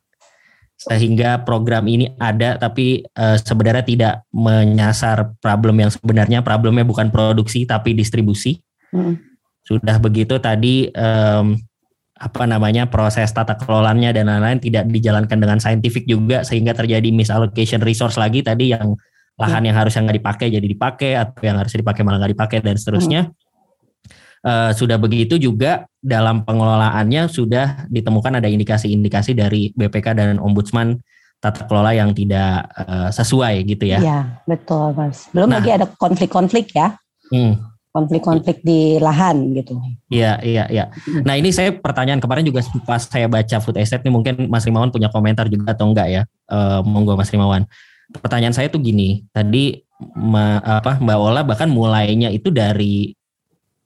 sehingga 0.74 1.46
program 1.46 1.86
ini 1.86 2.12
ada 2.18 2.58
tapi 2.58 3.06
uh, 3.16 3.38
sebenarnya 3.38 3.84
tidak 3.86 4.14
menyasar 4.34 5.38
problem 5.38 5.80
yang 5.80 5.88
sebenarnya 5.94 6.42
problemnya 6.42 6.84
bukan 6.84 7.08
produksi 7.14 7.64
tapi 7.64 7.94
distribusi. 7.94 8.58
Hmm. 8.90 9.16
Sudah 9.64 9.96
begitu 9.96 10.36
tadi 10.42 10.92
um, 10.92 11.56
apa 12.14 12.46
namanya 12.46 12.86
proses 12.86 13.34
tata 13.34 13.58
kelolanya 13.58 14.14
dan 14.14 14.30
lain-lain 14.30 14.62
tidak 14.62 14.86
dijalankan 14.86 15.34
dengan 15.34 15.58
saintifik 15.58 16.06
juga 16.06 16.46
sehingga 16.46 16.70
terjadi 16.70 17.10
misallocation 17.10 17.82
resource 17.82 18.14
lagi 18.14 18.38
tadi 18.38 18.70
yang 18.70 18.94
lahan 19.34 19.66
yang 19.66 19.74
harusnya 19.74 20.06
nggak 20.06 20.18
dipakai 20.22 20.46
jadi 20.46 20.62
dipakai 20.62 21.10
atau 21.18 21.42
yang 21.42 21.58
harus 21.58 21.74
dipakai 21.74 22.06
malah 22.06 22.22
nggak 22.22 22.32
dipakai 22.38 22.58
dan 22.62 22.78
seterusnya. 22.78 23.22
Hmm. 23.26 23.42
Uh, 24.44 24.70
sudah 24.76 25.00
begitu 25.00 25.40
juga 25.40 25.88
dalam 26.04 26.44
pengelolaannya 26.44 27.32
sudah 27.32 27.88
ditemukan 27.88 28.44
ada 28.44 28.46
indikasi-indikasi 28.46 29.32
dari 29.32 29.72
BPK 29.72 30.12
dan 30.14 30.36
Ombudsman 30.36 31.00
tata 31.40 31.64
kelola 31.64 31.96
yang 31.96 32.12
tidak 32.14 32.68
uh, 32.78 33.10
sesuai 33.10 33.64
gitu 33.66 33.90
ya. 33.90 33.98
Iya 33.98 34.20
betul 34.46 34.94
mas. 34.94 35.26
Belum 35.34 35.50
nah, 35.50 35.58
lagi 35.58 35.72
ada 35.72 35.88
konflik-konflik 35.98 36.76
ya. 36.76 36.94
Hmm 37.32 37.73
konflik-konflik 37.94 38.58
di 38.66 38.98
lahan 38.98 39.54
gitu. 39.54 39.78
Iya, 40.10 40.42
iya, 40.42 40.66
iya. 40.66 40.90
Nah 41.22 41.38
ini 41.38 41.54
saya 41.54 41.70
pertanyaan 41.70 42.18
kemarin 42.18 42.42
juga 42.42 42.66
pas 42.82 43.06
saya 43.06 43.30
baca 43.30 43.62
food 43.62 43.78
estate 43.78 44.02
ini 44.02 44.10
mungkin 44.10 44.50
Mas 44.50 44.66
Rimawan 44.66 44.90
punya 44.90 45.06
komentar 45.14 45.46
juga 45.46 45.78
atau 45.78 45.94
enggak 45.94 46.10
ya? 46.10 46.22
Uh, 46.50 46.82
monggo 46.82 47.14
Mas 47.14 47.30
Rimawan. 47.30 47.70
Pertanyaan 48.18 48.50
saya 48.50 48.66
tuh 48.66 48.82
gini, 48.82 49.22
tadi 49.30 49.78
ma, 50.18 50.58
apa 50.58 50.98
Mbak 50.98 51.18
Ola 51.22 51.46
bahkan 51.46 51.70
mulainya 51.70 52.34
itu 52.34 52.50
dari 52.50 53.14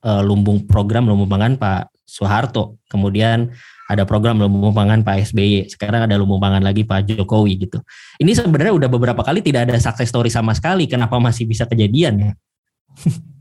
uh, 0.01 0.25
lumbung 0.25 0.65
program 0.65 1.05
lumbung 1.05 1.29
pangan 1.29 1.53
Pak 1.61 1.93
Soeharto, 2.09 2.81
kemudian 2.89 3.53
ada 3.85 4.09
program 4.09 4.41
lumbung 4.41 4.73
pangan 4.73 5.05
Pak 5.05 5.29
SBY, 5.29 5.69
sekarang 5.69 6.09
ada 6.09 6.17
lumbung 6.17 6.41
pangan 6.41 6.65
lagi 6.65 6.81
Pak 6.81 7.05
Jokowi 7.13 7.69
gitu. 7.69 7.77
Ini 8.17 8.33
sebenarnya 8.33 8.73
udah 8.73 8.89
beberapa 8.89 9.21
kali 9.21 9.45
tidak 9.45 9.69
ada 9.69 9.77
success 9.77 10.09
story 10.09 10.33
sama 10.33 10.57
sekali, 10.57 10.89
kenapa 10.89 11.21
masih 11.21 11.45
bisa 11.45 11.69
kejadian 11.69 12.13
ya? 12.17 12.31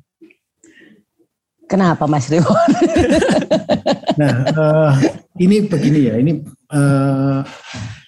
Kenapa 1.69 2.09
Mas 2.09 2.33
Rewon? 2.33 2.49
nah, 4.21 4.35
uh, 4.57 4.93
ini 5.37 5.69
begini 5.69 6.09
ya, 6.09 6.17
ini 6.17 6.41
uh, 6.73 7.45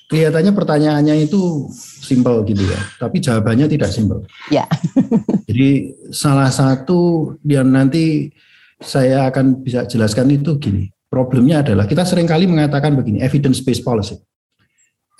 kelihatannya 0.08 0.52
pertanyaannya 0.56 1.28
itu 1.28 1.68
simpel 2.00 2.40
gitu 2.48 2.64
ya, 2.64 2.80
tapi 2.96 3.20
jawabannya 3.20 3.68
tidak 3.68 3.92
simpel. 3.92 4.24
Ya. 4.48 4.64
Jadi 5.48 5.92
salah 6.08 6.48
satu 6.48 7.32
yang 7.44 7.68
nanti 7.68 8.32
saya 8.80 9.28
akan 9.28 9.60
bisa 9.60 9.84
jelaskan 9.84 10.32
itu 10.32 10.56
gini. 10.56 10.88
Problemnya 11.10 11.60
adalah 11.60 11.84
kita 11.84 12.06
sering 12.08 12.24
kali 12.24 12.48
mengatakan 12.48 12.96
begini, 12.96 13.20
evidence 13.20 13.60
based 13.60 13.84
policy. 13.84 14.16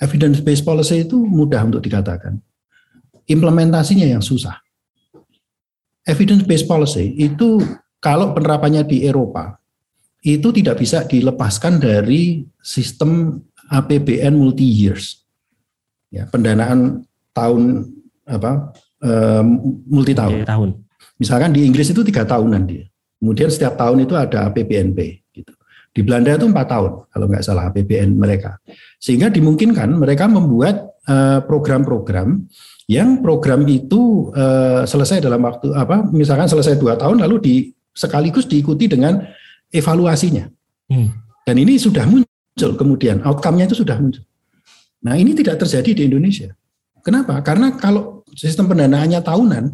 Evidence 0.01 0.41
based 0.41 0.65
policy 0.65 1.05
itu 1.05 1.19
mudah 1.21 1.61
untuk 1.61 1.83
dikatakan. 1.83 2.41
Implementasinya 3.29 4.09
yang 4.09 4.23
susah. 4.23 4.57
Evidence 6.09 6.41
based 6.41 6.65
policy 6.65 7.13
itu 7.21 7.61
kalau 8.01 8.33
penerapannya 8.33 8.81
di 8.83 9.05
Eropa 9.05 9.61
itu 10.25 10.49
tidak 10.49 10.81
bisa 10.81 11.05
dilepaskan 11.05 11.77
dari 11.77 12.45
sistem 12.61 13.41
APBN 13.71 14.35
multi 14.35 14.65
years. 14.65 15.21
Ya, 16.11 16.27
pendanaan 16.27 17.07
tahun 17.31 17.87
apa 18.27 18.75
um, 18.99 19.79
multi 19.87 20.11
tahun. 20.11 20.43
tahun. 20.43 20.69
Misalkan 21.21 21.55
di 21.55 21.63
Inggris 21.63 21.93
itu 21.93 22.01
tiga 22.03 22.27
tahunan 22.27 22.67
dia. 22.67 22.85
Kemudian 23.21 23.53
setiap 23.53 23.77
tahun 23.77 24.03
itu 24.03 24.17
ada 24.17 24.49
APBNP 24.49 24.99
gitu. 25.31 25.53
Di 25.93 26.01
Belanda 26.01 26.33
itu 26.33 26.49
empat 26.49 26.67
tahun 26.67 26.91
kalau 27.07 27.25
nggak 27.29 27.45
salah 27.45 27.69
APBN 27.69 28.17
mereka. 28.17 28.57
Sehingga 28.97 29.29
dimungkinkan 29.29 29.93
mereka 29.93 30.25
membuat 30.25 30.97
eh, 31.05 31.39
program-program 31.45 32.49
yang 32.91 33.23
program 33.23 33.63
itu 33.71 34.33
uh, 34.35 34.83
selesai 34.83 35.23
dalam 35.23 35.39
waktu 35.47 35.71
apa 35.71 36.11
misalkan 36.11 36.51
selesai 36.51 36.75
dua 36.75 36.99
tahun 36.99 37.23
lalu 37.23 37.35
di 37.39 37.55
sekaligus 37.91 38.47
diikuti 38.47 38.87
dengan 38.87 39.23
evaluasinya. 39.71 40.47
Hmm. 40.91 41.11
Dan 41.47 41.55
ini 41.59 41.79
sudah 41.79 42.07
muncul 42.07 42.71
kemudian, 42.75 43.23
outcome-nya 43.23 43.71
itu 43.71 43.81
sudah 43.83 43.97
muncul. 43.99 44.23
Nah 45.01 45.17
ini 45.17 45.33
tidak 45.33 45.57
terjadi 45.61 45.97
di 45.97 46.03
Indonesia. 46.11 46.53
Kenapa? 47.01 47.41
Karena 47.41 47.73
kalau 47.73 48.21
sistem 48.37 48.69
pendanaannya 48.69 49.19
tahunan, 49.25 49.73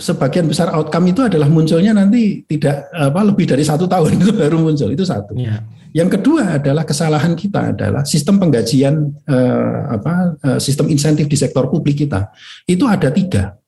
sebagian 0.00 0.48
besar 0.48 0.72
outcome 0.72 1.12
itu 1.12 1.20
adalah 1.24 1.46
munculnya 1.46 1.92
nanti 1.92 2.42
tidak 2.48 2.88
apa 2.92 3.20
lebih 3.20 3.48
dari 3.48 3.62
satu 3.62 3.84
tahun 3.84 4.16
itu 4.20 4.32
baru 4.32 4.60
muncul 4.60 4.88
itu 4.90 5.04
satu. 5.04 5.36
Ya. 5.36 5.64
Yang 5.90 6.18
kedua 6.18 6.58
adalah 6.58 6.86
kesalahan 6.86 7.34
kita 7.34 7.74
adalah 7.74 8.02
sistem 8.06 8.38
penggajian 8.38 9.10
eh, 9.26 9.78
apa 9.90 10.38
eh, 10.38 10.58
sistem 10.62 10.88
insentif 10.88 11.26
di 11.26 11.36
sektor 11.36 11.66
publik 11.68 12.00
kita 12.06 12.30
itu 12.64 12.86
ada 12.86 13.10
tiga 13.10 13.59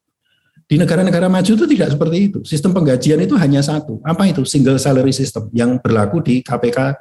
di 0.73 0.81
negara-negara 0.81 1.29
maju 1.29 1.53
itu 1.53 1.69
tidak 1.69 1.93
seperti 1.93 2.33
itu. 2.33 2.39
Sistem 2.49 2.73
penggajian 2.73 3.21
itu 3.21 3.37
hanya 3.37 3.61
satu. 3.61 4.01
Apa 4.01 4.25
itu? 4.25 4.41
Single 4.49 4.81
salary 4.81 5.13
system 5.13 5.53
yang 5.53 5.77
berlaku 5.77 6.25
di 6.25 6.41
KPK 6.41 6.97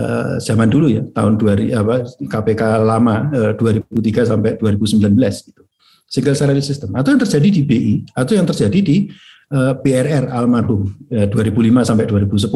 eh, 0.00 0.34
zaman 0.40 0.72
dulu 0.72 0.88
ya, 0.88 1.04
tahun 1.12 1.36
2000 1.36 1.68
apa 1.84 2.08
KPK 2.16 2.62
lama 2.80 3.28
eh, 3.28 3.52
2003 3.60 4.24
sampai 4.24 4.56
2019 4.56 5.12
gitu. 5.52 5.62
Single 6.08 6.32
salary 6.32 6.64
system 6.64 6.96
atau 6.96 7.12
yang 7.12 7.20
terjadi 7.20 7.48
di 7.52 7.60
BI 7.60 7.94
atau 8.16 8.32
yang 8.32 8.48
terjadi 8.48 8.80
di 8.80 9.12
eh, 9.52 9.72
BRR 9.76 10.32
almarhum 10.32 10.88
eh, 11.12 11.28
2005 11.28 11.76
sampai 11.92 12.08
2010. 12.08 12.48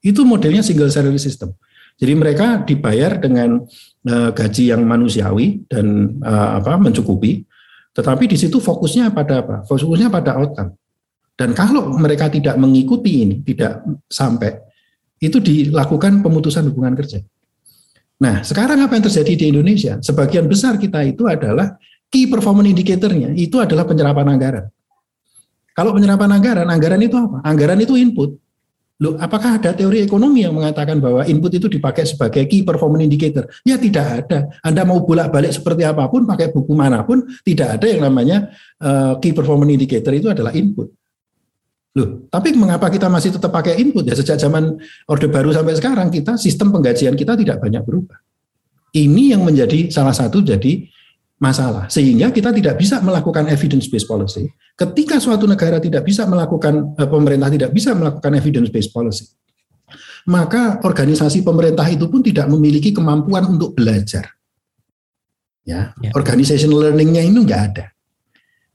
Itu 0.00 0.24
modelnya 0.24 0.64
single 0.64 0.88
salary 0.88 1.20
system. 1.20 1.52
Jadi 2.00 2.12
mereka 2.16 2.64
dibayar 2.64 3.20
dengan 3.20 3.68
eh, 4.08 4.30
gaji 4.32 4.72
yang 4.72 4.80
manusiawi 4.80 5.68
dan 5.68 6.16
eh, 6.24 6.50
apa 6.56 6.80
mencukupi 6.80 7.44
tetapi 7.96 8.28
di 8.28 8.36
situ 8.36 8.60
fokusnya 8.60 9.08
pada 9.16 9.40
apa? 9.40 9.56
Fokusnya 9.64 10.12
pada 10.12 10.36
outcome. 10.36 10.76
Dan 11.32 11.56
kalau 11.56 11.96
mereka 11.96 12.28
tidak 12.28 12.60
mengikuti 12.60 13.24
ini, 13.24 13.40
tidak 13.40 13.80
sampai, 14.08 14.56
itu 15.16 15.40
dilakukan 15.40 16.20
pemutusan 16.20 16.68
hubungan 16.68 16.92
kerja. 16.92 17.24
Nah, 18.20 18.40
sekarang 18.44 18.80
apa 18.84 18.96
yang 18.96 19.04
terjadi 19.04 19.32
di 19.36 19.44
Indonesia? 19.52 20.00
Sebagian 20.00 20.48
besar 20.48 20.76
kita 20.80 21.04
itu 21.04 21.24
adalah 21.28 21.76
key 22.08 22.28
performance 22.28 22.68
indicator-nya 22.72 23.32
itu 23.36 23.56
adalah 23.60 23.84
penyerapan 23.84 24.26
anggaran. 24.32 24.64
Kalau 25.76 25.92
penyerapan 25.92 26.30
anggaran, 26.32 26.66
anggaran 26.68 27.00
itu 27.04 27.16
apa? 27.16 27.44
Anggaran 27.44 27.80
itu 27.84 27.96
input. 28.00 28.40
Loh, 28.96 29.12
apakah 29.20 29.60
ada 29.60 29.76
teori 29.76 30.00
ekonomi 30.00 30.40
yang 30.40 30.56
mengatakan 30.56 30.96
bahwa 31.04 31.20
input 31.28 31.52
itu 31.52 31.68
dipakai 31.68 32.08
sebagai 32.08 32.48
key 32.48 32.64
performance 32.64 33.04
indicator? 33.04 33.44
Ya 33.60 33.76
tidak 33.76 34.24
ada. 34.24 34.48
Anda 34.64 34.88
mau 34.88 35.04
bolak-balik 35.04 35.52
seperti 35.52 35.84
apa 35.84 36.08
pun, 36.08 36.24
pakai 36.24 36.48
buku 36.48 36.72
mana 36.72 37.04
pun, 37.04 37.28
tidak 37.44 37.76
ada 37.76 37.86
yang 37.92 38.08
namanya 38.08 38.48
uh, 38.80 39.20
key 39.20 39.36
performance 39.36 39.68
indicator 39.68 40.16
itu 40.16 40.32
adalah 40.32 40.48
input. 40.56 40.88
Loh, 41.96 42.24
tapi 42.32 42.56
mengapa 42.56 42.88
kita 42.88 43.12
masih 43.12 43.36
tetap 43.36 43.52
pakai 43.52 43.76
input? 43.76 44.08
Ya 44.08 44.16
sejak 44.16 44.40
zaman 44.40 44.80
Orde 45.12 45.28
Baru 45.28 45.52
sampai 45.52 45.76
sekarang 45.76 46.08
kita 46.08 46.40
sistem 46.40 46.72
penggajian 46.72 47.12
kita 47.20 47.36
tidak 47.36 47.60
banyak 47.60 47.84
berubah. 47.84 48.16
Ini 48.96 49.36
yang 49.36 49.44
menjadi 49.44 49.92
salah 49.92 50.16
satu 50.16 50.40
jadi 50.40 50.88
masalah. 51.36 51.88
Sehingga 51.92 52.32
kita 52.32 52.52
tidak 52.52 52.80
bisa 52.80 53.00
melakukan 53.04 53.48
evidence 53.48 53.88
based 53.88 54.08
policy. 54.08 54.48
Ketika 54.76 55.20
suatu 55.20 55.44
negara 55.48 55.80
tidak 55.80 56.04
bisa 56.04 56.24
melakukan 56.28 56.96
eh, 56.96 57.08
pemerintah 57.08 57.48
tidak 57.52 57.70
bisa 57.72 57.92
melakukan 57.96 58.32
evidence 58.36 58.68
based 58.72 58.92
policy, 58.92 59.24
maka 60.28 60.82
organisasi 60.82 61.44
pemerintah 61.46 61.86
itu 61.88 62.08
pun 62.10 62.20
tidak 62.20 62.48
memiliki 62.50 62.92
kemampuan 62.92 63.46
untuk 63.46 63.76
belajar. 63.76 64.32
Ya, 65.66 65.90
ya. 65.98 66.14
organization 66.14 66.70
learningnya 66.70 67.26
ini 67.26 67.42
nggak 67.42 67.62
ada. 67.74 67.90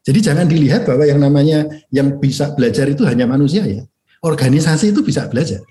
Jadi 0.03 0.19
jangan 0.19 0.43
dilihat 0.43 0.83
bahwa 0.83 1.07
yang 1.07 1.23
namanya 1.23 1.63
yang 1.87 2.19
bisa 2.19 2.51
belajar 2.51 2.89
itu 2.91 3.07
hanya 3.07 3.23
manusia 3.23 3.63
ya. 3.63 3.87
Organisasi 4.19 4.91
itu 4.91 4.99
bisa 4.99 5.29
belajar. 5.31 5.63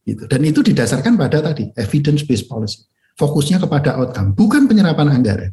Gitu. 0.00 0.24
Dan 0.26 0.40
itu 0.48 0.64
didasarkan 0.64 1.20
pada 1.20 1.44
tadi 1.44 1.68
evidence 1.76 2.24
based 2.24 2.48
policy. 2.48 2.88
Fokusnya 3.20 3.60
kepada 3.60 4.00
outcome, 4.00 4.32
bukan 4.32 4.64
penyerapan 4.64 5.12
anggaran. 5.12 5.52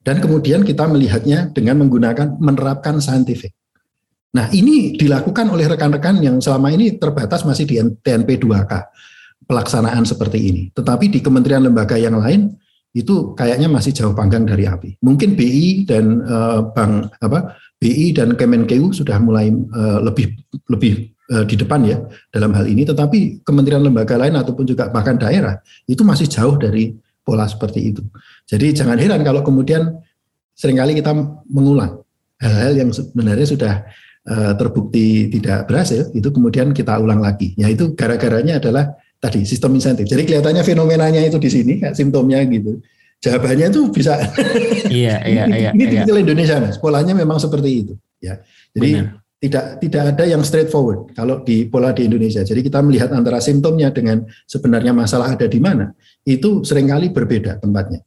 Dan 0.00 0.18
kemudian 0.24 0.64
kita 0.64 0.88
melihatnya 0.88 1.52
dengan 1.52 1.84
menggunakan 1.84 2.40
menerapkan 2.40 2.98
scientific. 3.04 3.52
Nah, 4.30 4.48
ini 4.54 4.94
dilakukan 4.94 5.50
oleh 5.50 5.66
rekan-rekan 5.66 6.22
yang 6.22 6.38
selama 6.38 6.70
ini 6.70 6.96
terbatas 6.96 7.42
masih 7.42 7.66
di 7.66 7.76
TNP 7.82 8.40
2K 8.40 8.72
pelaksanaan 9.50 10.06
seperti 10.06 10.38
ini. 10.38 10.62
Tetapi 10.70 11.10
di 11.10 11.18
kementerian 11.18 11.66
lembaga 11.66 11.98
yang 11.98 12.14
lain 12.14 12.54
itu 12.94 13.34
kayaknya 13.34 13.66
masih 13.66 13.90
jauh 13.90 14.14
panggang 14.14 14.46
dari 14.46 14.66
api. 14.70 15.02
Mungkin 15.02 15.34
BI 15.34 15.86
dan 15.86 16.22
uh, 16.22 16.70
Bank 16.70 17.10
apa 17.18 17.58
BI 17.78 18.14
dan 18.14 18.38
Kemenkeu 18.38 18.94
sudah 18.94 19.18
mulai 19.18 19.50
uh, 19.50 19.98
lebih 20.02 20.38
lebih 20.70 21.10
uh, 21.34 21.42
di 21.46 21.54
depan 21.58 21.82
ya 21.86 21.98
dalam 22.30 22.54
hal 22.54 22.66
ini, 22.66 22.82
tetapi 22.86 23.42
kementerian 23.46 23.82
lembaga 23.82 24.18
lain 24.18 24.38
ataupun 24.38 24.66
juga 24.66 24.90
bahkan 24.90 25.18
daerah 25.18 25.58
itu 25.86 26.02
masih 26.02 26.26
jauh 26.26 26.58
dari 26.58 26.94
pola 27.30 27.46
seperti 27.46 27.94
itu. 27.94 28.02
Jadi 28.50 28.74
jangan 28.74 28.98
heran 28.98 29.22
kalau 29.22 29.46
kemudian 29.46 29.94
sering 30.58 30.82
kali 30.82 30.98
kita 30.98 31.14
mengulang 31.46 32.02
hal-hal 32.42 32.74
yang 32.74 32.90
sebenarnya 32.90 33.46
sudah 33.46 33.86
Eh, 34.20 34.52
terbukti 34.52 35.32
tidak 35.32 35.64
berhasil, 35.64 36.12
itu 36.12 36.28
kemudian 36.28 36.76
kita 36.76 37.00
ulang 37.00 37.24
lagi. 37.24 37.56
Ya 37.56 37.72
itu 37.72 37.96
gara-garanya 37.96 38.60
adalah 38.60 38.92
tadi 39.16 39.48
sistem 39.48 39.80
insentif. 39.80 40.04
Jadi 40.04 40.28
kelihatannya 40.28 40.60
fenomenanya 40.60 41.24
itu 41.24 41.40
di 41.40 41.48
sini, 41.48 41.80
kayak 41.80 41.96
simptomnya 41.96 42.44
gitu. 42.44 42.84
Jawabannya 43.24 43.72
itu 43.72 43.88
bisa. 43.88 44.20
Iya, 44.92 45.24
iya, 45.24 45.44
iya. 45.64 45.70
Ini 45.72 46.04
iya. 46.04 46.04
Indonesia, 46.04 46.60
mas. 46.60 46.76
Polanya 46.76 47.16
memang 47.16 47.40
seperti 47.40 47.70
itu. 47.80 47.94
Ya, 48.20 48.44
jadi 48.76 49.08
Benar. 49.08 49.19
Tidak 49.40 49.80
tidak 49.80 50.02
ada 50.14 50.24
yang 50.28 50.44
straightforward 50.44 51.16
kalau 51.16 51.40
di 51.40 51.64
pola 51.64 51.96
di 51.96 52.04
Indonesia. 52.04 52.44
Jadi 52.44 52.60
kita 52.60 52.84
melihat 52.84 53.08
antara 53.16 53.40
simptomnya 53.40 53.88
dengan 53.88 54.20
sebenarnya 54.44 54.92
masalah 54.92 55.32
ada 55.32 55.48
di 55.48 55.56
mana 55.56 55.96
itu 56.28 56.60
sering 56.60 56.92
kali 56.92 57.08
berbeda 57.08 57.56
tempatnya. 57.56 58.04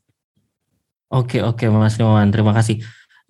Oke 1.10 1.42
oke 1.42 1.66
Mas 1.74 1.98
Nyoman, 1.98 2.30
terima 2.30 2.54
kasih. 2.54 2.78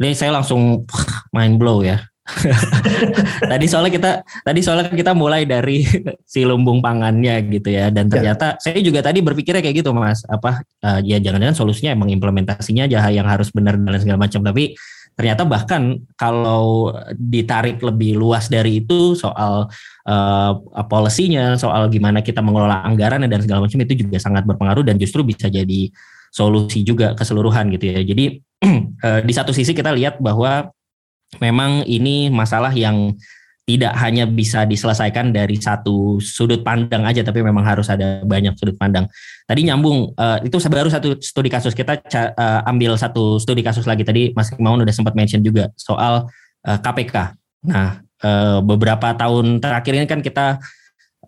Ini 0.04 0.12
saya 0.20 0.36
langsung 0.36 0.84
main 1.32 1.56
blow 1.56 1.80
ya. 1.80 2.04
tadi 3.52 3.68
soalnya 3.68 3.92
kita 3.92 4.12
tadi 4.48 4.64
soalnya 4.64 4.88
kita 4.96 5.12
mulai 5.12 5.44
dari 5.44 5.84
si 6.32 6.48
lumbung 6.48 6.80
pangannya 6.80 7.44
gitu 7.52 7.68
ya 7.68 7.92
dan 7.92 8.08
ya. 8.08 8.12
ternyata 8.16 8.56
ya. 8.56 8.60
saya 8.64 8.80
juga 8.80 9.04
tadi 9.04 9.20
berpikirnya 9.20 9.60
kayak 9.60 9.84
gitu 9.84 9.92
mas 9.92 10.24
apa 10.32 10.64
uh, 10.88 11.04
ya 11.04 11.20
jangan-jangan 11.20 11.52
solusinya 11.52 11.92
emang 11.92 12.16
implementasinya 12.16 12.88
aja 12.88 13.12
yang 13.12 13.28
harus 13.28 13.52
benar 13.52 13.76
dan 13.76 14.00
segala 14.00 14.24
macam 14.24 14.40
tapi 14.40 14.72
ternyata 15.14 15.46
bahkan 15.46 16.02
kalau 16.18 16.90
ditarik 17.14 17.78
lebih 17.80 18.18
luas 18.18 18.50
dari 18.50 18.82
itu 18.82 19.14
soal 19.14 19.70
uh, 20.10 20.52
polisinya 20.90 21.54
soal 21.54 21.86
gimana 21.94 22.26
kita 22.26 22.42
mengelola 22.42 22.82
anggaran 22.82 23.22
dan 23.26 23.40
segala 23.42 23.66
macam 23.66 23.78
itu 23.86 24.06
juga 24.06 24.18
sangat 24.18 24.44
berpengaruh 24.50 24.82
dan 24.82 24.98
justru 24.98 25.22
bisa 25.22 25.48
jadi 25.54 25.94
solusi 26.34 26.82
juga 26.82 27.14
keseluruhan 27.14 27.70
gitu 27.78 27.94
ya. 27.94 28.02
Jadi 28.02 28.42
uh, 29.06 29.22
di 29.28 29.34
satu 29.34 29.54
sisi 29.54 29.78
kita 29.78 29.94
lihat 29.94 30.18
bahwa 30.18 30.74
memang 31.38 31.86
ini 31.86 32.34
masalah 32.34 32.74
yang 32.74 33.14
tidak 33.64 33.96
hanya 33.96 34.28
bisa 34.28 34.68
diselesaikan 34.68 35.32
dari 35.32 35.56
satu 35.56 36.20
sudut 36.20 36.68
pandang 36.68 37.08
aja, 37.08 37.24
tapi 37.24 37.40
memang 37.40 37.64
harus 37.64 37.88
ada 37.88 38.20
banyak 38.28 38.60
sudut 38.60 38.76
pandang. 38.76 39.08
Tadi 39.48 39.64
nyambung, 39.64 40.12
uh, 40.20 40.38
itu 40.44 40.60
baru 40.68 40.92
satu 40.92 41.16
studi 41.24 41.48
kasus 41.48 41.72
kita 41.72 41.96
uh, 42.36 42.68
ambil 42.68 43.00
satu 43.00 43.40
studi 43.40 43.64
kasus 43.64 43.88
lagi 43.88 44.04
tadi, 44.04 44.36
Mas 44.36 44.52
Maun 44.60 44.84
udah 44.84 44.92
sempat 44.92 45.16
mention 45.16 45.40
juga 45.40 45.72
soal 45.80 46.28
uh, 46.68 46.76
eh, 46.76 46.80
KPK. 46.84 47.16
Nah, 47.72 48.04
uh, 48.28 48.60
beberapa 48.60 49.16
tahun 49.16 49.64
terakhir 49.64 49.94
ini 49.96 50.08
kan 50.12 50.20
kita 50.20 50.60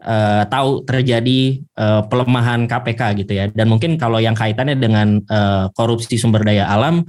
uh, 0.03 0.43
tahu 0.51 0.83
terjadi 0.83 1.63
uh, 1.79 2.03
pelemahan 2.03 2.67
KPK 2.67 3.01
gitu 3.23 3.31
ya, 3.31 3.47
dan 3.47 3.71
mungkin 3.71 3.95
kalau 3.95 4.19
yang 4.19 4.35
kaitannya 4.35 4.75
dengan 4.75 5.23
uh, 5.31 5.71
korupsi 5.71 6.19
sumber 6.19 6.43
daya 6.43 6.67
alam 6.67 7.07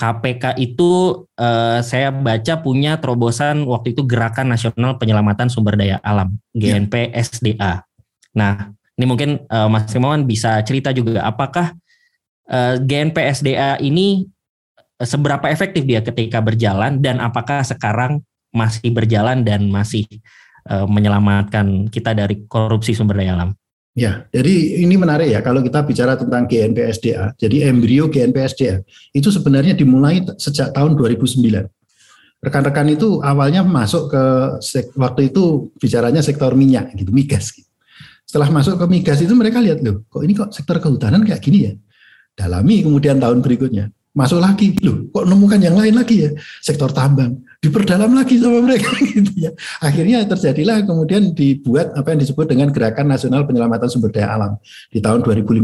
KPK 0.00 0.56
itu 0.56 1.22
uh, 1.36 1.84
saya 1.84 2.08
baca 2.08 2.64
punya 2.64 2.96
terobosan 2.96 3.68
waktu 3.68 3.92
itu 3.92 4.08
Gerakan 4.08 4.48
Nasional 4.48 4.96
Penyelamatan 4.96 5.52
Sumber 5.52 5.76
Daya 5.76 6.00
Alam 6.00 6.40
GNP 6.56 7.12
ya. 7.12 7.20
SDA. 7.20 7.72
Nah, 8.32 8.72
ini 8.96 9.04
mungkin 9.04 9.44
uh, 9.52 9.68
Mas 9.68 9.92
Rimawan 9.92 10.24
bisa 10.24 10.56
cerita 10.64 10.96
juga 10.96 11.20
apakah 11.20 11.76
uh, 12.48 12.80
GNP 12.80 13.16
SDA 13.44 13.76
ini 13.84 14.24
seberapa 14.96 15.52
efektif 15.52 15.84
dia 15.84 16.00
ketika 16.00 16.40
berjalan 16.40 17.00
dan 17.04 17.20
apakah 17.20 17.60
sekarang 17.60 18.24
masih 18.56 18.88
berjalan 18.96 19.44
dan 19.44 19.68
masih 19.68 20.08
uh, 20.64 20.88
menyelamatkan 20.88 21.92
kita 21.92 22.16
dari 22.16 22.48
korupsi 22.48 22.96
sumber 22.96 23.20
daya 23.20 23.36
alam? 23.36 23.50
Ya, 24.00 24.24
jadi 24.32 24.80
ini 24.80 24.96
menarik 24.96 25.28
ya 25.28 25.44
kalau 25.44 25.60
kita 25.60 25.84
bicara 25.84 26.16
tentang 26.16 26.48
GNPSDA. 26.48 27.36
Jadi 27.36 27.68
embrio 27.68 28.08
GNPSDA 28.08 28.80
itu 29.12 29.28
sebenarnya 29.28 29.76
dimulai 29.76 30.24
sejak 30.40 30.72
tahun 30.72 30.96
2009. 30.96 31.68
Rekan-rekan 32.40 32.88
itu 32.88 33.20
awalnya 33.20 33.60
masuk 33.60 34.08
ke 34.08 34.24
waktu 34.96 35.28
itu 35.28 35.68
bicaranya 35.76 36.24
sektor 36.24 36.56
minyak 36.56 36.96
gitu, 36.96 37.12
migas. 37.12 37.52
Gitu. 37.52 37.68
Setelah 38.24 38.48
masuk 38.48 38.80
ke 38.80 38.88
migas 38.88 39.20
itu 39.20 39.36
mereka 39.36 39.60
lihat 39.60 39.84
loh, 39.84 40.00
kok 40.08 40.24
ini 40.24 40.32
kok 40.32 40.48
sektor 40.48 40.80
kehutanan 40.80 41.20
kayak 41.20 41.44
gini 41.44 41.68
ya. 41.68 41.72
Dalami 42.32 42.80
kemudian 42.80 43.20
tahun 43.20 43.44
berikutnya 43.44 43.92
masuk 44.10 44.42
lagi. 44.42 44.74
Loh 44.82 45.06
kok 45.14 45.24
nemukan 45.26 45.60
yang 45.62 45.78
lain 45.78 45.94
lagi 45.94 46.26
ya? 46.26 46.30
Sektor 46.58 46.90
tambang. 46.90 47.38
Diperdalam 47.60 48.16
lagi 48.16 48.40
sama 48.40 48.64
mereka 48.64 48.90
gitu 49.12 49.30
ya. 49.36 49.50
Akhirnya 49.84 50.24
terjadilah 50.24 50.82
kemudian 50.82 51.36
dibuat 51.36 51.92
apa 51.94 52.16
yang 52.16 52.20
disebut 52.24 52.46
dengan 52.48 52.72
gerakan 52.72 53.12
nasional 53.12 53.44
penyelamatan 53.44 53.86
sumber 53.86 54.10
daya 54.10 54.32
alam 54.34 54.52
di 54.88 54.98
tahun 54.98 55.20
2015 55.22 55.60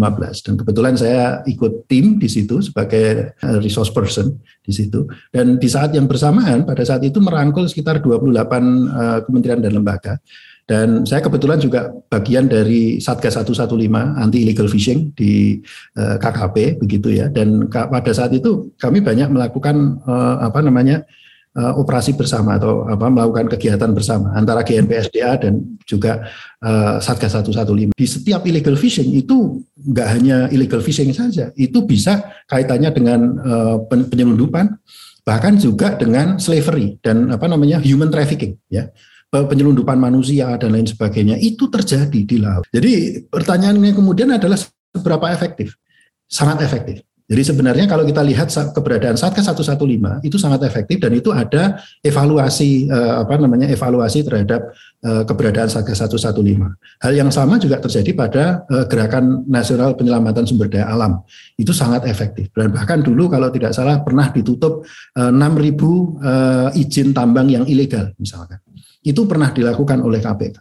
dan 0.46 0.54
kebetulan 0.60 0.94
saya 0.94 1.40
ikut 1.48 1.88
tim 1.88 2.20
di 2.20 2.28
situ 2.28 2.60
sebagai 2.60 3.32
eh, 3.32 3.58
resource 3.64 3.90
person 3.90 4.36
di 4.62 4.72
situ. 4.76 5.08
Dan 5.32 5.56
di 5.56 5.68
saat 5.72 5.96
yang 5.96 6.06
bersamaan 6.06 6.68
pada 6.68 6.84
saat 6.84 7.02
itu 7.02 7.18
merangkul 7.18 7.66
sekitar 7.66 7.98
28 8.04 8.06
uh, 8.06 8.36
eh, 8.36 9.18
kementerian 9.24 9.60
dan 9.64 9.72
lembaga 9.74 10.20
dan 10.66 11.06
saya 11.06 11.22
kebetulan 11.22 11.62
juga 11.62 11.94
bagian 12.10 12.50
dari 12.50 12.98
Satgas 12.98 13.38
115 13.38 13.78
anti 14.18 14.42
illegal 14.42 14.66
fishing 14.66 15.14
di 15.14 15.62
eh, 15.94 16.16
KKP 16.18 16.82
begitu 16.82 17.14
ya. 17.14 17.30
Dan 17.30 17.70
pada 17.70 18.10
saat 18.10 18.34
itu 18.34 18.74
kami 18.74 18.98
banyak 18.98 19.30
melakukan 19.30 20.02
uh, 20.02 20.42
apa 20.42 20.58
namanya 20.66 21.06
uh, 21.54 21.78
operasi 21.78 22.18
bersama 22.18 22.58
atau 22.58 22.82
apa 22.82 23.06
melakukan 23.06 23.46
kegiatan 23.54 23.94
bersama 23.94 24.34
antara 24.34 24.66
GNPSDA 24.66 25.38
dan 25.38 25.78
juga 25.86 26.26
Satgas 26.98 27.38
115. 27.38 27.94
Di 27.94 28.06
setiap 28.10 28.42
illegal 28.42 28.74
fishing 28.74 29.14
itu 29.14 29.62
nggak 29.78 30.08
hanya 30.18 30.36
illegal 30.50 30.82
fishing 30.82 31.14
saja, 31.14 31.54
itu 31.54 31.78
bisa 31.86 32.42
kaitannya 32.50 32.90
dengan 32.90 33.20
penyelundupan 33.86 34.74
bahkan 35.22 35.54
juga 35.58 35.94
dengan 35.94 36.42
slavery 36.42 36.98
dan 37.02 37.30
apa 37.34 37.46
namanya 37.50 37.82
human 37.82 38.10
trafficking 38.10 38.58
ya 38.66 38.90
penyelundupan 39.44 40.00
manusia 40.00 40.56
dan 40.56 40.72
lain 40.72 40.88
sebagainya 40.88 41.36
itu 41.36 41.68
terjadi 41.68 42.20
di 42.24 42.36
laut. 42.40 42.64
Jadi 42.72 43.26
pertanyaannya 43.28 43.92
kemudian 43.92 44.32
adalah 44.32 44.56
seberapa 44.96 45.28
efektif? 45.28 45.76
Sangat 46.24 46.64
efektif. 46.64 47.04
Jadi 47.26 47.42
sebenarnya 47.42 47.90
kalau 47.90 48.06
kita 48.06 48.22
lihat 48.22 48.54
keberadaan 48.70 49.18
Satgas 49.18 49.50
115 49.50 50.22
itu 50.22 50.38
sangat 50.38 50.62
efektif 50.62 51.02
dan 51.02 51.10
itu 51.10 51.34
ada 51.34 51.82
evaluasi 51.98 52.86
eh, 52.86 53.14
apa 53.18 53.34
namanya 53.34 53.66
evaluasi 53.66 54.22
terhadap 54.22 54.70
eh, 55.02 55.26
keberadaan 55.26 55.66
Satgas 55.66 56.06
115. 56.06 56.38
Hal 57.02 57.12
yang 57.18 57.34
sama 57.34 57.58
juga 57.58 57.82
terjadi 57.82 58.14
pada 58.14 58.62
eh, 58.70 58.86
Gerakan 58.86 59.42
Nasional 59.50 59.98
Penyelamatan 59.98 60.46
Sumber 60.46 60.70
Daya 60.70 60.86
Alam. 60.86 61.26
Itu 61.58 61.74
sangat 61.74 62.06
efektif. 62.06 62.54
Dan 62.54 62.70
bahkan 62.70 63.02
dulu 63.02 63.26
kalau 63.26 63.50
tidak 63.50 63.74
salah 63.74 63.98
pernah 64.06 64.30
ditutup 64.30 64.86
6.000 65.18 66.78
izin 66.78 67.10
tambang 67.10 67.50
yang 67.50 67.66
ilegal 67.66 68.14
misalkan 68.22 68.62
itu 69.06 69.22
pernah 69.30 69.54
dilakukan 69.54 70.02
oleh 70.02 70.18
KPK. 70.18 70.58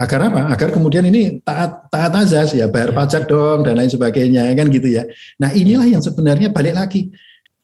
Agar 0.00 0.32
apa? 0.32 0.40
Agar 0.52 0.68
kemudian 0.72 1.04
ini 1.08 1.40
taat 1.44 1.88
taat 1.92 2.12
azas 2.16 2.56
ya 2.56 2.68
bayar 2.68 2.92
pajak 2.96 3.28
dong 3.28 3.64
dan 3.64 3.76
lain 3.76 3.88
sebagainya 3.88 4.48
kan 4.56 4.68
gitu 4.72 4.88
ya. 4.88 5.04
Nah 5.40 5.52
inilah 5.52 5.84
yang 5.84 6.00
sebenarnya 6.00 6.52
balik 6.52 6.72
lagi 6.76 7.12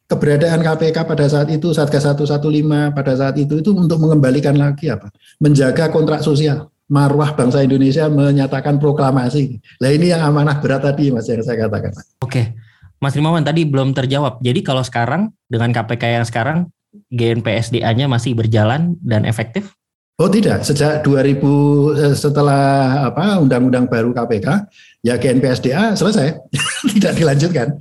keberadaan 0.05 0.61
KPK 0.61 0.97
pada 1.09 1.25
saat 1.29 1.49
itu 1.49 1.73
Satgas 1.73 2.05
115 2.05 2.37
pada 2.93 3.12
saat 3.17 3.37
itu 3.41 3.61
itu 3.61 3.71
untuk 3.73 4.01
mengembalikan 4.05 4.53
lagi 4.53 4.93
apa? 4.93 5.09
Menjaga 5.41 5.89
kontrak 5.89 6.21
sosial 6.21 6.69
marwah 6.87 7.35
bangsa 7.35 7.65
Indonesia 7.67 8.07
menyatakan 8.07 8.79
proklamasi. 8.79 9.59
Nah 9.83 9.91
ini 9.91 10.15
yang 10.15 10.23
amanah 10.23 10.61
berat 10.62 10.87
tadi 10.87 11.11
Mas 11.11 11.27
yang 11.27 11.43
saya 11.43 11.67
katakan. 11.67 11.93
Oke. 12.23 12.55
Mas 12.97 13.12
Rimawan 13.12 13.45
tadi 13.45 13.69
belum 13.69 13.93
terjawab. 13.93 14.41
Jadi 14.41 14.65
kalau 14.65 14.81
sekarang 14.81 15.29
dengan 15.53 15.69
KPK 15.69 16.21
yang 16.21 16.25
sekarang 16.25 16.73
GNPSDA-nya 17.11 18.07
masih 18.07 18.37
berjalan 18.37 18.97
dan 19.03 19.25
efektif? 19.25 19.77
Oh 20.17 20.33
tidak, 20.33 20.65
sejak 20.65 21.05
2000 21.05 21.45
eh, 21.93 22.17
setelah 22.17 23.05
apa 23.13 23.37
undang-undang 23.37 23.85
baru 23.85 24.17
KPK 24.17 24.49
ya 25.07 25.14
GNPSDA 25.14 25.95
selesai, 25.95 26.35
tidak 26.99 27.14
dilanjutkan. 27.14 27.79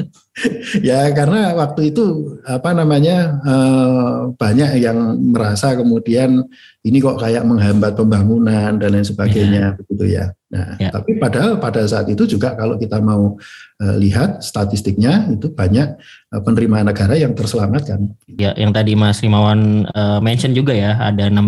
ya 0.88 1.08
karena 1.16 1.56
waktu 1.56 1.88
itu 1.88 2.36
apa 2.44 2.76
namanya 2.76 3.40
eh, 3.40 4.16
banyak 4.36 4.70
yang 4.76 5.16
merasa 5.32 5.72
kemudian 5.72 6.44
ini 6.84 7.00
kok 7.00 7.16
kayak 7.16 7.48
menghambat 7.48 7.96
pembangunan 7.96 8.76
dan 8.76 8.92
lain 8.92 9.04
sebagainya 9.08 9.72
ya. 9.72 9.76
begitu 9.76 10.04
ya. 10.12 10.24
Nah, 10.50 10.76
ya. 10.82 10.90
tapi 10.90 11.16
padahal 11.16 11.62
pada 11.62 11.86
saat 11.86 12.10
itu 12.10 12.26
juga 12.26 12.58
kalau 12.58 12.74
kita 12.74 12.98
mau 12.98 13.38
uh, 13.78 13.96
lihat 14.00 14.42
statistiknya 14.42 15.30
itu 15.30 15.46
banyak 15.54 15.94
uh, 16.34 16.42
penerimaan 16.42 16.90
negara 16.90 17.14
yang 17.14 17.38
terselamatkan. 17.38 18.18
Ya, 18.26 18.50
yang 18.58 18.74
tadi 18.74 18.98
Mas 18.98 19.22
Rimawan 19.22 19.86
mention 20.18 20.50
juga 20.56 20.74
ya 20.74 20.98
ada 20.98 21.30
6000 21.30 21.38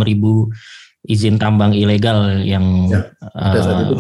izin 1.03 1.35
tambang 1.39 1.75
ilegal 1.75 2.43
yang 2.47 2.87
ya, 2.87 3.11
uh, 3.35 3.91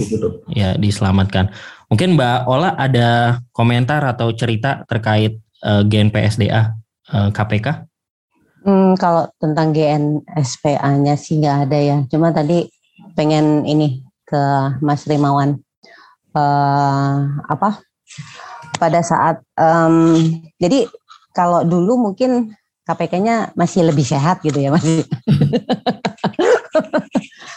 ya 0.54 0.68
diselamatkan. 0.78 1.50
Mungkin 1.90 2.14
Mbak 2.14 2.38
Ola 2.46 2.78
ada 2.78 3.42
komentar 3.50 4.00
atau 4.06 4.30
cerita 4.32 4.86
terkait 4.86 5.42
uh, 5.66 5.82
GNPSDA 5.82 6.72
uh, 7.10 7.28
KPK? 7.34 7.90
Hmm, 8.62 8.94
kalau 8.94 9.26
tentang 9.42 9.74
GNSPA-nya 9.74 11.18
sih 11.18 11.42
nggak 11.42 11.58
ada 11.68 11.78
ya. 11.82 11.96
Cuma 12.06 12.30
tadi 12.30 12.70
pengen 13.18 13.66
ini 13.66 14.00
ke 14.22 14.42
Mas 14.78 15.04
Rimawan 15.04 15.58
uh, 16.32 17.16
apa 17.50 17.82
pada 18.78 19.04
saat 19.04 19.42
um, 19.58 20.16
jadi 20.56 20.88
kalau 21.36 21.64
dulu 21.66 22.10
mungkin 22.10 22.56
KPK-nya 22.82 23.54
masih 23.54 23.86
lebih 23.86 24.02
sehat 24.02 24.42
gitu 24.42 24.58
ya 24.58 24.74
masih 24.74 25.06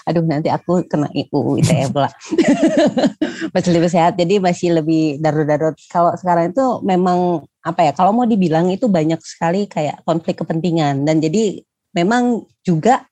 aduh 0.06 0.22
nanti 0.22 0.54
aku 0.54 0.86
kena 0.86 1.10
UU 1.10 1.66
ITE 1.66 1.90
pula. 1.90 2.10
Masih 3.54 3.72
lebih 3.74 3.90
sehat 3.90 4.14
jadi 4.20 4.38
masih 4.38 4.78
lebih 4.78 5.18
darut-darut 5.18 5.74
kalau 5.90 6.14
sekarang 6.14 6.54
itu 6.54 6.66
memang 6.86 7.42
apa 7.66 7.90
ya 7.90 7.92
kalau 7.96 8.14
mau 8.14 8.30
dibilang 8.30 8.70
itu 8.70 8.86
banyak 8.86 9.18
sekali 9.26 9.66
kayak 9.66 10.06
konflik 10.06 10.38
kepentingan. 10.38 11.08
Dan 11.08 11.24
jadi 11.24 11.58
memang 11.98 12.46
juga 12.62 13.10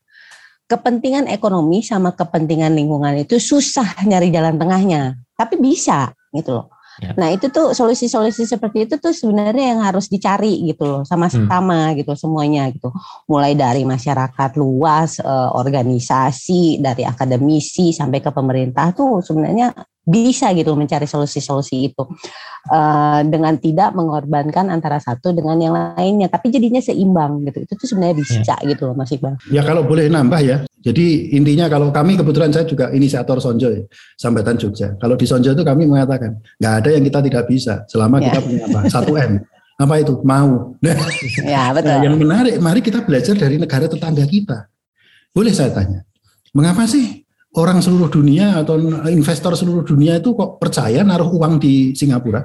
kepentingan 0.70 1.30
ekonomi 1.30 1.82
sama 1.82 2.14
kepentingan 2.14 2.74
lingkungan 2.74 3.14
itu 3.18 3.42
susah 3.42 4.06
nyari 4.06 4.30
jalan 4.30 4.58
tengahnya, 4.58 5.18
tapi 5.34 5.58
bisa 5.58 6.14
gitu 6.34 6.62
loh. 6.62 6.73
Ya. 7.02 7.18
Nah 7.18 7.34
itu 7.34 7.50
tuh 7.50 7.74
solusi-solusi 7.74 8.46
seperti 8.46 8.86
itu 8.86 8.96
tuh 9.02 9.16
sebenarnya 9.16 9.74
yang 9.74 9.82
harus 9.82 10.06
dicari 10.12 10.62
gitu 10.70 10.86
loh 10.86 11.02
sama-sama 11.02 11.90
hmm. 11.90 12.04
gitu 12.04 12.14
semuanya 12.14 12.70
gitu. 12.70 12.94
Mulai 13.26 13.58
dari 13.58 13.82
masyarakat 13.88 14.52
luas, 14.60 15.18
eh, 15.18 15.50
organisasi, 15.54 16.84
dari 16.84 17.02
akademisi 17.08 17.90
sampai 17.96 18.22
ke 18.22 18.30
pemerintah 18.30 18.94
tuh 18.94 19.24
sebenarnya 19.26 19.74
bisa 20.04 20.52
gitu 20.52 20.76
mencari 20.76 21.08
solusi-solusi 21.08 21.88
itu 21.88 22.04
uh, 22.68 23.24
dengan 23.24 23.56
tidak 23.56 23.96
mengorbankan 23.96 24.68
antara 24.68 25.00
satu 25.00 25.32
dengan 25.32 25.56
yang 25.56 25.74
lainnya 25.74 26.28
tapi 26.28 26.52
jadinya 26.52 26.84
seimbang 26.84 27.48
gitu 27.48 27.64
itu 27.64 27.74
tuh 27.80 27.88
sebenarnya 27.88 28.20
bisa 28.20 28.56
ya. 28.60 28.68
gitu 28.68 28.92
loh 28.92 28.96
Mas 29.00 29.16
Iqbal. 29.16 29.40
Ya 29.48 29.64
kalau 29.64 29.88
boleh 29.88 30.12
nambah 30.12 30.42
ya. 30.44 30.58
Jadi 30.84 31.32
intinya 31.32 31.72
kalau 31.72 31.96
kami 31.96 32.20
kebetulan 32.20 32.52
saya 32.52 32.68
juga 32.68 32.92
inisiator 32.92 33.40
Sonjo 33.40 33.72
ya, 33.72 33.88
Sambatan 34.20 34.60
Jogja. 34.60 35.00
Kalau 35.00 35.16
di 35.16 35.24
Sonjo 35.24 35.56
itu 35.56 35.64
kami 35.64 35.88
mengatakan 35.88 36.36
nggak 36.60 36.74
ada 36.84 36.90
yang 36.92 37.04
kita 37.08 37.20
tidak 37.24 37.44
bisa 37.48 37.74
selama 37.88 38.20
ya. 38.20 38.28
kita 38.28 38.40
punya 38.44 38.62
apa 38.68 38.80
satu 38.92 39.16
M 39.16 39.40
apa 39.80 39.94
itu 40.04 40.14
mau. 40.28 40.76
Nah, 40.84 41.00
ya 41.48 41.64
betul. 41.72 41.96
Nah, 41.96 42.04
yang 42.04 42.16
menarik 42.20 42.56
mari 42.60 42.84
kita 42.84 43.00
belajar 43.08 43.40
dari 43.40 43.56
negara 43.56 43.88
tetangga 43.88 44.28
kita. 44.28 44.68
Boleh 45.34 45.56
saya 45.56 45.72
tanya, 45.74 46.06
mengapa 46.54 46.86
sih 46.86 47.23
orang 47.54 47.80
seluruh 47.82 48.10
dunia 48.10 48.62
atau 48.62 48.78
investor 49.10 49.54
seluruh 49.54 49.86
dunia 49.86 50.18
itu 50.18 50.34
kok 50.34 50.58
percaya 50.58 51.06
naruh 51.06 51.30
uang 51.30 51.62
di 51.62 51.94
Singapura? 51.94 52.42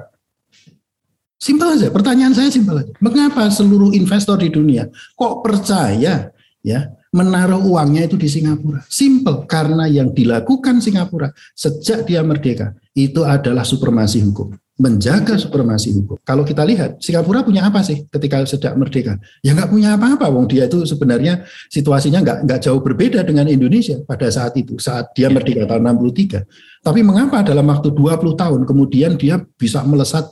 Simpel 1.39 1.79
aja, 1.79 1.87
pertanyaan 1.87 2.35
saya 2.35 2.51
simpel 2.51 2.83
aja. 2.83 2.91
Mengapa 2.99 3.47
seluruh 3.47 3.95
investor 3.95 4.35
di 4.43 4.51
dunia 4.51 4.91
kok 5.15 5.39
percaya 5.39 6.29
ya 6.59 6.79
menaruh 7.09 7.63
uangnya 7.63 8.05
itu 8.05 8.19
di 8.19 8.29
Singapura? 8.29 8.83
Simpel, 8.85 9.47
karena 9.49 9.89
yang 9.89 10.13
dilakukan 10.13 10.83
Singapura 10.83 11.31
sejak 11.55 12.05
dia 12.05 12.21
merdeka 12.21 12.75
itu 12.93 13.23
adalah 13.23 13.63
supremasi 13.63 14.21
hukum 14.23 14.53
menjaga 14.79 15.35
supremasi 15.35 15.91
hukum. 15.91 16.15
Kalau 16.23 16.47
kita 16.47 16.63
lihat 16.63 17.03
Singapura 17.03 17.43
punya 17.43 17.67
apa 17.67 17.83
sih 17.83 18.07
ketika 18.07 18.47
sejak 18.47 18.73
merdeka? 18.79 19.19
Ya 19.43 19.51
nggak 19.51 19.67
punya 19.75 19.99
apa-apa. 19.99 20.31
Wong 20.31 20.47
dia 20.47 20.71
itu 20.71 20.87
sebenarnya 20.87 21.43
situasinya 21.67 22.23
nggak 22.23 22.37
nggak 22.47 22.59
jauh 22.63 22.79
berbeda 22.79 23.19
dengan 23.27 23.51
Indonesia 23.51 23.99
pada 24.07 24.31
saat 24.31 24.55
itu 24.55 24.79
saat 24.79 25.11
dia 25.11 25.27
merdeka 25.27 25.67
tahun 25.67 25.83
63. 25.99 26.47
Tapi 26.79 26.99
mengapa 27.03 27.43
dalam 27.43 27.67
waktu 27.67 27.91
20 27.91 28.39
tahun 28.39 28.61
kemudian 28.63 29.19
dia 29.19 29.43
bisa 29.59 29.83
melesat 29.83 30.23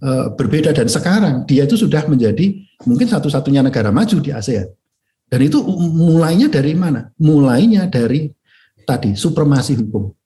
uh, 0.00 0.32
berbeda 0.32 0.72
dan 0.72 0.88
sekarang 0.88 1.44
dia 1.44 1.68
itu 1.68 1.76
sudah 1.76 2.08
menjadi 2.08 2.56
mungkin 2.88 3.04
satu-satunya 3.04 3.60
negara 3.60 3.92
maju 3.92 4.16
di 4.16 4.32
ASEAN. 4.32 4.64
Dan 5.28 5.44
itu 5.44 5.60
mulainya 5.76 6.48
dari 6.48 6.72
mana? 6.72 7.12
Mulainya 7.20 7.86
dari 7.86 8.32
tadi 8.88 9.12
supremasi 9.12 9.76
hukum 9.76 10.19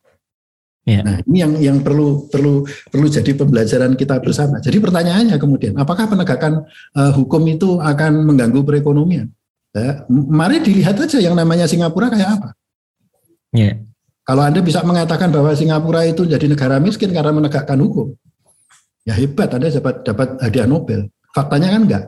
Ya. 0.84 1.00
Nah, 1.00 1.16
ini 1.24 1.38
yang 1.40 1.52
yang 1.56 1.78
perlu 1.80 2.28
perlu 2.28 2.68
perlu 2.92 3.06
jadi 3.08 3.32
pembelajaran 3.32 3.96
kita 3.96 4.20
bersama. 4.20 4.60
Jadi 4.60 4.76
pertanyaannya 4.84 5.40
kemudian, 5.40 5.72
apakah 5.80 6.04
penegakan 6.12 6.68
uh, 6.92 7.12
hukum 7.16 7.40
itu 7.48 7.80
akan 7.80 8.28
mengganggu 8.28 8.60
perekonomian? 8.60 9.32
Ya, 9.72 10.04
mari 10.12 10.60
dilihat 10.60 11.00
aja 11.00 11.18
yang 11.18 11.34
namanya 11.34 11.64
Singapura 11.64 12.12
kayak 12.12 12.36
apa. 12.36 12.48
Ya. 13.56 13.80
Kalau 14.28 14.44
Anda 14.44 14.60
bisa 14.60 14.84
mengatakan 14.84 15.32
bahwa 15.32 15.56
Singapura 15.56 16.04
itu 16.04 16.28
jadi 16.28 16.44
negara 16.44 16.76
miskin 16.76 17.16
karena 17.16 17.32
menegakkan 17.32 17.80
hukum, 17.80 18.12
ya 19.08 19.16
hebat 19.16 19.56
Anda 19.56 19.72
dapat 19.72 20.04
dapat 20.04 20.28
hadiah 20.44 20.68
Nobel. 20.68 21.08
Faktanya 21.32 21.72
kan 21.72 21.82
enggak. 21.88 22.04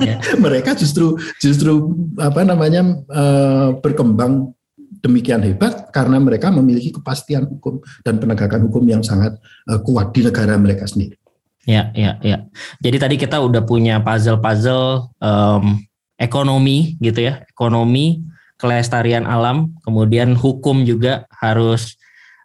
Ya. 0.00 0.16
Mereka 0.44 0.72
justru 0.74 1.20
justru 1.36 1.92
apa 2.16 2.42
namanya 2.48 2.96
uh, 3.12 3.76
berkembang 3.78 4.56
demikian 5.04 5.44
hebat 5.44 5.92
karena 5.92 6.16
mereka 6.16 6.48
memiliki 6.48 6.88
kepastian 6.96 7.44
hukum 7.44 7.84
dan 8.00 8.16
penegakan 8.16 8.64
hukum 8.64 8.80
yang 8.88 9.04
sangat 9.04 9.36
uh, 9.68 9.76
kuat 9.84 10.16
di 10.16 10.24
negara 10.24 10.56
mereka 10.56 10.88
sendiri. 10.88 11.20
Ya, 11.68 11.92
ya, 11.92 12.16
ya. 12.24 12.44
Jadi 12.80 12.96
tadi 12.96 13.16
kita 13.20 13.40
udah 13.40 13.64
punya 13.64 14.00
puzzle-puzzle 14.00 15.12
um, 15.20 15.80
ekonomi 16.16 16.96
gitu 17.00 17.24
ya, 17.24 17.44
ekonomi, 17.48 18.24
kelestarian 18.56 19.28
alam, 19.28 19.76
kemudian 19.84 20.32
hukum 20.32 20.84
juga 20.88 21.28
harus 21.36 22.00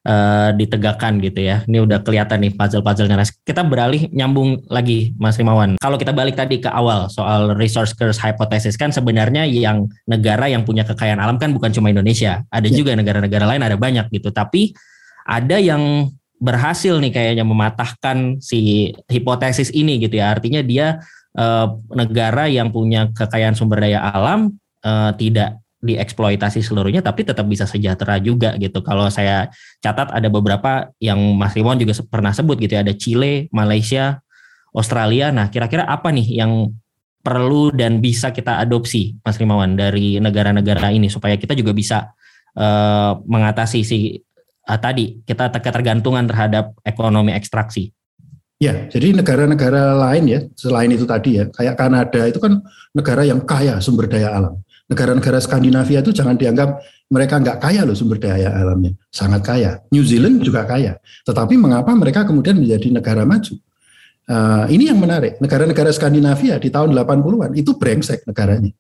uh, 0.06 0.50
ditegakkan 0.56 1.20
gitu 1.20 1.44
ya. 1.44 1.66
Ini 1.66 1.84
udah 1.84 2.00
kelihatan 2.04 2.46
nih 2.46 2.54
puzzle-puzzlenya. 2.56 3.20
Kita 3.44 3.66
beralih 3.66 4.08
nyambung 4.14 4.64
lagi 4.72 5.12
Mas 5.20 5.36
Rimawan. 5.36 5.82
Kalau 5.82 5.98
kita 6.00 6.16
balik 6.16 6.38
tadi 6.40 6.62
ke 6.62 6.70
awal 6.70 7.12
soal 7.12 7.58
resource 7.58 7.92
curse 7.98 8.22
hypothesis 8.22 8.80
kan 8.80 8.94
sebenarnya 8.94 9.44
yang 9.50 9.90
negara 10.08 10.48
yang 10.48 10.64
punya 10.64 10.86
kekayaan 10.88 11.20
alam 11.20 11.36
kan 11.42 11.52
bukan 11.52 11.74
cuma 11.74 11.92
Indonesia. 11.92 12.46
Ada 12.54 12.70
ya. 12.70 12.76
juga 12.76 12.96
negara-negara 12.96 13.46
lain 13.50 13.64
ada 13.66 13.76
banyak 13.76 14.08
gitu. 14.14 14.30
Tapi 14.32 14.72
ada 15.28 15.60
yang 15.60 16.08
berhasil 16.40 16.96
nih 17.04 17.12
kayaknya 17.12 17.44
mematahkan 17.44 18.40
si 18.40 18.92
hipotesis 19.12 19.70
ini 19.76 20.00
gitu 20.00 20.24
ya. 20.24 20.32
Artinya 20.32 20.64
dia 20.64 21.04
uh, 21.36 21.68
negara 21.92 22.48
yang 22.48 22.72
punya 22.72 23.12
kekayaan 23.12 23.54
sumber 23.54 23.84
daya 23.84 24.00
alam 24.00 24.56
uh, 24.84 25.12
tidak 25.20 25.60
dieksploitasi 25.80 26.60
seluruhnya 26.60 27.00
tapi 27.00 27.24
tetap 27.24 27.48
bisa 27.48 27.64
sejahtera 27.64 28.20
juga 28.20 28.56
gitu. 28.60 28.84
Kalau 28.84 29.08
saya 29.08 29.48
catat 29.80 30.12
ada 30.12 30.28
beberapa 30.28 30.92
yang 31.00 31.18
Mas 31.40 31.56
Rimon 31.56 31.80
juga 31.80 31.96
pernah 32.08 32.36
sebut 32.36 32.60
gitu 32.60 32.76
ya, 32.76 32.84
ada 32.84 32.92
Chile, 32.92 33.48
Malaysia, 33.56 34.20
Australia. 34.76 35.32
Nah, 35.32 35.48
kira-kira 35.48 35.88
apa 35.88 36.12
nih 36.12 36.44
yang 36.44 36.76
perlu 37.24 37.72
dan 37.72 38.00
bisa 38.04 38.32
kita 38.32 38.60
adopsi 38.60 39.16
Mas 39.24 39.40
Rimawan 39.40 39.76
dari 39.76 40.20
negara-negara 40.20 40.92
ini 40.92 41.08
supaya 41.12 41.36
kita 41.36 41.56
juga 41.56 41.72
bisa 41.76 42.12
uh, 42.56 43.20
mengatasi 43.24 43.80
si 43.84 44.20
uh, 44.68 44.80
tadi 44.80 45.24
kita 45.24 45.52
ketergantungan 45.52 46.28
terhadap 46.28 46.76
ekonomi 46.84 47.32
ekstraksi. 47.32 47.92
Ya, 48.60 48.92
jadi 48.92 49.16
negara-negara 49.16 49.96
lain 49.96 50.24
ya, 50.28 50.40
selain 50.60 50.92
itu 50.92 51.08
tadi 51.08 51.40
ya, 51.40 51.48
kayak 51.48 51.80
Kanada 51.80 52.28
itu 52.28 52.44
kan 52.44 52.60
negara 52.92 53.24
yang 53.24 53.40
kaya 53.48 53.80
sumber 53.80 54.12
daya 54.12 54.36
alam 54.36 54.60
negara-negara 54.90 55.38
Skandinavia 55.38 56.02
itu 56.02 56.12
jangan 56.12 56.34
dianggap 56.34 56.82
mereka 57.10 57.38
nggak 57.38 57.58
kaya 57.62 57.82
loh 57.86 57.94
sumber 57.94 58.18
daya 58.18 58.50
alamnya, 58.54 58.94
sangat 59.14 59.42
kaya. 59.46 59.72
New 59.94 60.02
Zealand 60.02 60.42
juga 60.42 60.66
kaya, 60.66 60.98
tetapi 61.26 61.58
mengapa 61.58 61.94
mereka 61.94 62.26
kemudian 62.26 62.58
menjadi 62.58 62.90
negara 62.90 63.26
maju? 63.26 63.54
Uh, 64.30 64.70
ini 64.70 64.94
yang 64.94 65.02
menarik. 65.02 65.42
Negara-negara 65.42 65.90
Skandinavia 65.90 66.62
di 66.62 66.70
tahun 66.70 66.94
80-an 66.94 67.58
itu 67.58 67.74
brengsek 67.78 68.26
negaranya, 68.30 68.74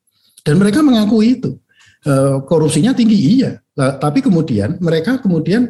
dan 0.46 0.56
mereka 0.58 0.82
mengakui 0.82 1.38
itu. 1.42 1.58
Uh, 2.00 2.40
korupsinya 2.48 2.96
tinggi 2.96 3.18
iya, 3.38 3.60
uh, 3.76 3.94
tapi 4.00 4.24
kemudian 4.24 4.80
mereka 4.80 5.20
kemudian 5.20 5.68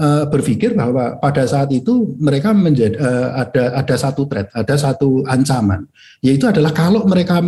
uh, 0.00 0.24
berpikir 0.24 0.72
bahwa 0.72 1.20
pada 1.20 1.44
saat 1.44 1.68
itu 1.68 2.16
mereka 2.16 2.56
menjadi 2.56 2.96
uh, 2.96 3.44
ada 3.44 3.84
ada 3.84 3.94
satu 3.98 4.24
threat, 4.24 4.48
ada 4.56 4.74
satu 4.78 5.20
ancaman, 5.28 5.84
yaitu 6.24 6.48
adalah 6.48 6.72
kalau 6.72 7.04
mereka 7.04 7.44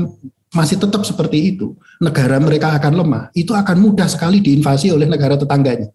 masih 0.48 0.80
tetap 0.80 1.04
seperti 1.04 1.56
itu, 1.56 1.76
negara 2.00 2.40
mereka 2.40 2.72
akan 2.72 2.92
lemah, 3.04 3.24
itu 3.37 3.52
akan 3.52 3.76
mudah 3.76 4.08
sekali 4.08 4.40
diinvasi 4.40 4.88
oleh 4.88 5.04
negara 5.04 5.37
tetangganya. 5.37 5.92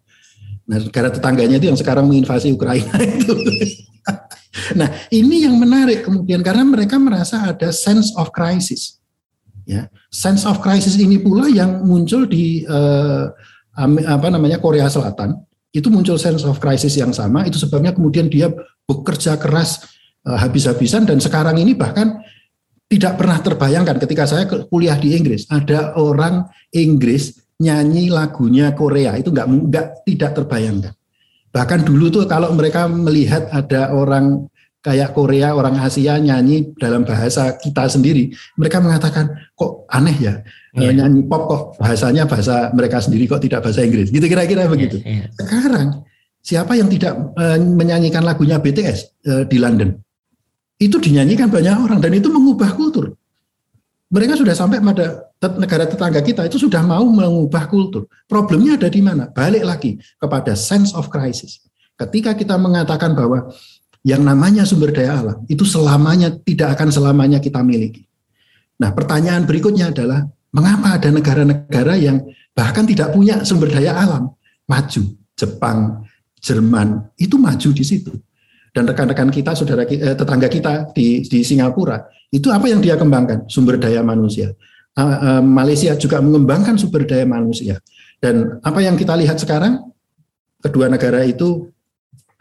Nah, 0.63 0.77
negara 0.79 1.09
tetangganya 1.11 1.59
itu 1.59 1.67
yang 1.67 1.79
sekarang 1.79 2.05
menginvasi 2.07 2.53
Ukraina 2.53 2.95
itu. 3.19 3.33
nah, 4.77 4.87
ini 5.11 5.43
yang 5.43 5.57
menarik 5.57 6.05
kemudian 6.05 6.39
karena 6.45 6.63
mereka 6.63 6.95
merasa 7.01 7.49
ada 7.49 7.73
sense 7.73 8.13
of 8.15 8.29
crisis. 8.31 9.01
Ya, 9.63 9.87
sense 10.11 10.43
of 10.43 10.59
crisis 10.59 10.99
ini 10.99 11.23
pula 11.23 11.47
yang 11.47 11.87
muncul 11.87 12.27
di 12.27 12.67
eh, 12.67 13.25
apa 14.07 14.27
namanya 14.29 14.61
Korea 14.61 14.85
Selatan. 14.87 15.39
Itu 15.73 15.89
muncul 15.89 16.21
sense 16.21 16.45
of 16.45 16.61
crisis 16.61 16.93
yang 16.93 17.09
sama, 17.09 17.49
itu 17.49 17.57
sebabnya 17.57 17.89
kemudian 17.89 18.29
dia 18.29 18.53
bekerja 18.85 19.35
keras 19.41 19.83
eh, 20.23 20.37
habis-habisan 20.37 21.09
dan 21.09 21.17
sekarang 21.17 21.57
ini 21.57 21.73
bahkan 21.73 22.21
tidak 22.93 23.17
pernah 23.17 23.41
terbayangkan 23.41 23.97
ketika 24.05 24.29
saya 24.29 24.45
kuliah 24.69 24.93
di 25.01 25.17
Inggris 25.17 25.49
ada 25.49 25.97
orang 25.97 26.45
Inggris 26.69 27.41
nyanyi 27.57 28.13
lagunya 28.13 28.69
Korea. 28.77 29.17
Itu 29.17 29.33
nggak 29.33 29.47
nggak 29.49 29.87
tidak 30.05 30.31
terbayangkan. 30.37 30.93
Bahkan 31.49 31.79
dulu 31.85 32.13
tuh 32.13 32.23
kalau 32.29 32.53
mereka 32.53 32.85
melihat 32.85 33.49
ada 33.49 33.89
orang 33.93 34.45
kayak 34.85 35.15
Korea 35.17 35.57
orang 35.57 35.79
Asia 35.81 36.21
nyanyi 36.21 36.75
dalam 36.75 37.07
bahasa 37.07 37.55
kita 37.55 37.87
sendiri 37.87 38.35
mereka 38.59 38.83
mengatakan 38.83 39.31
kok 39.55 39.87
aneh 39.87 40.17
ya 40.19 40.43
yeah. 40.75 40.91
nyanyi 40.91 41.23
pop 41.23 41.47
kok 41.47 41.61
bahasanya 41.79 42.27
bahasa 42.27 42.67
mereka 42.75 42.99
sendiri 42.99 43.23
kok 43.25 43.41
tidak 43.41 43.63
bahasa 43.63 43.81
Inggris. 43.81 44.11
Gitu 44.11 44.25
kira-kira 44.27 44.69
begitu. 44.69 45.01
yeah, 45.01 45.25
yeah. 45.25 45.29
sekarang 45.39 45.87
siapa 46.43 46.75
yang 46.75 46.91
tidak 46.91 47.15
uh, 47.15 47.57
menyanyikan 47.57 48.21
lagunya 48.21 48.59
BTS 48.59 49.23
uh, 49.25 49.31
eh, 49.41 49.43
di 49.47 49.57
London 49.57 49.95
itu 50.83 50.99
dinyanyikan 50.99 51.47
banyak 51.47 51.75
orang 51.79 51.99
dan 52.03 52.11
itu 52.11 52.27
mengubah 52.27 52.75
kultur. 52.75 53.15
Mereka 54.13 54.37
sudah 54.37 54.53
sampai 54.53 54.77
pada 54.77 55.33
negara 55.57 55.89
tetangga 55.89 56.21
kita 56.21 56.45
itu 56.45 56.61
sudah 56.61 56.85
mau 56.85 57.01
mengubah 57.01 57.65
kultur. 57.65 58.05
Problemnya 58.29 58.77
ada 58.77 58.85
di 58.91 59.01
mana? 59.01 59.25
Balik 59.31 59.63
lagi 59.65 59.97
kepada 60.21 60.53
sense 60.53 60.93
of 60.93 61.09
crisis. 61.09 61.65
Ketika 61.97 62.37
kita 62.37 62.53
mengatakan 62.59 63.17
bahwa 63.17 63.49
yang 64.05 64.21
namanya 64.21 64.67
sumber 64.67 64.93
daya 64.93 65.17
alam 65.17 65.37
itu 65.49 65.65
selamanya 65.65 66.29
tidak 66.43 66.77
akan 66.77 66.93
selamanya 66.93 67.39
kita 67.41 67.63
miliki. 67.65 68.05
Nah, 68.77 68.91
pertanyaan 68.91 69.47
berikutnya 69.47 69.89
adalah 69.89 70.27
mengapa 70.53 70.99
ada 70.99 71.09
negara-negara 71.09 71.95
yang 71.97 72.21
bahkan 72.53 72.85
tidak 72.85 73.15
punya 73.15 73.41
sumber 73.41 73.71
daya 73.71 73.97
alam 73.97 74.29
maju? 74.69 75.03
Jepang, 75.33 76.05
Jerman 76.37 77.09
itu 77.17 77.41
maju 77.41 77.69
di 77.73 77.81
situ 77.81 78.13
dan 78.73 78.89
rekan-rekan 78.89 79.29
kita, 79.29 79.53
saudara 79.53 79.85
eh, 79.85 80.17
tetangga 80.17 80.49
kita 80.49 80.89
di, 80.97 81.21
di 81.21 81.45
Singapura, 81.45 82.09
itu 82.33 82.49
apa 82.49 82.65
yang 82.65 82.81
dia 82.81 82.97
kembangkan? 82.97 83.45
Sumber 83.45 83.77
daya 83.77 84.01
manusia. 84.01 84.57
Uh, 84.93 85.01
uh, 85.37 85.41
Malaysia 85.41 85.93
juga 85.97 86.21
mengembangkan 86.21 86.77
sumber 86.77 87.05
daya 87.05 87.25
manusia. 87.25 87.77
Dan 88.17 88.61
apa 88.65 88.81
yang 88.81 88.97
kita 88.97 89.13
lihat 89.13 89.37
sekarang, 89.37 89.93
kedua 90.61 90.89
negara 90.89 91.21
itu 91.21 91.69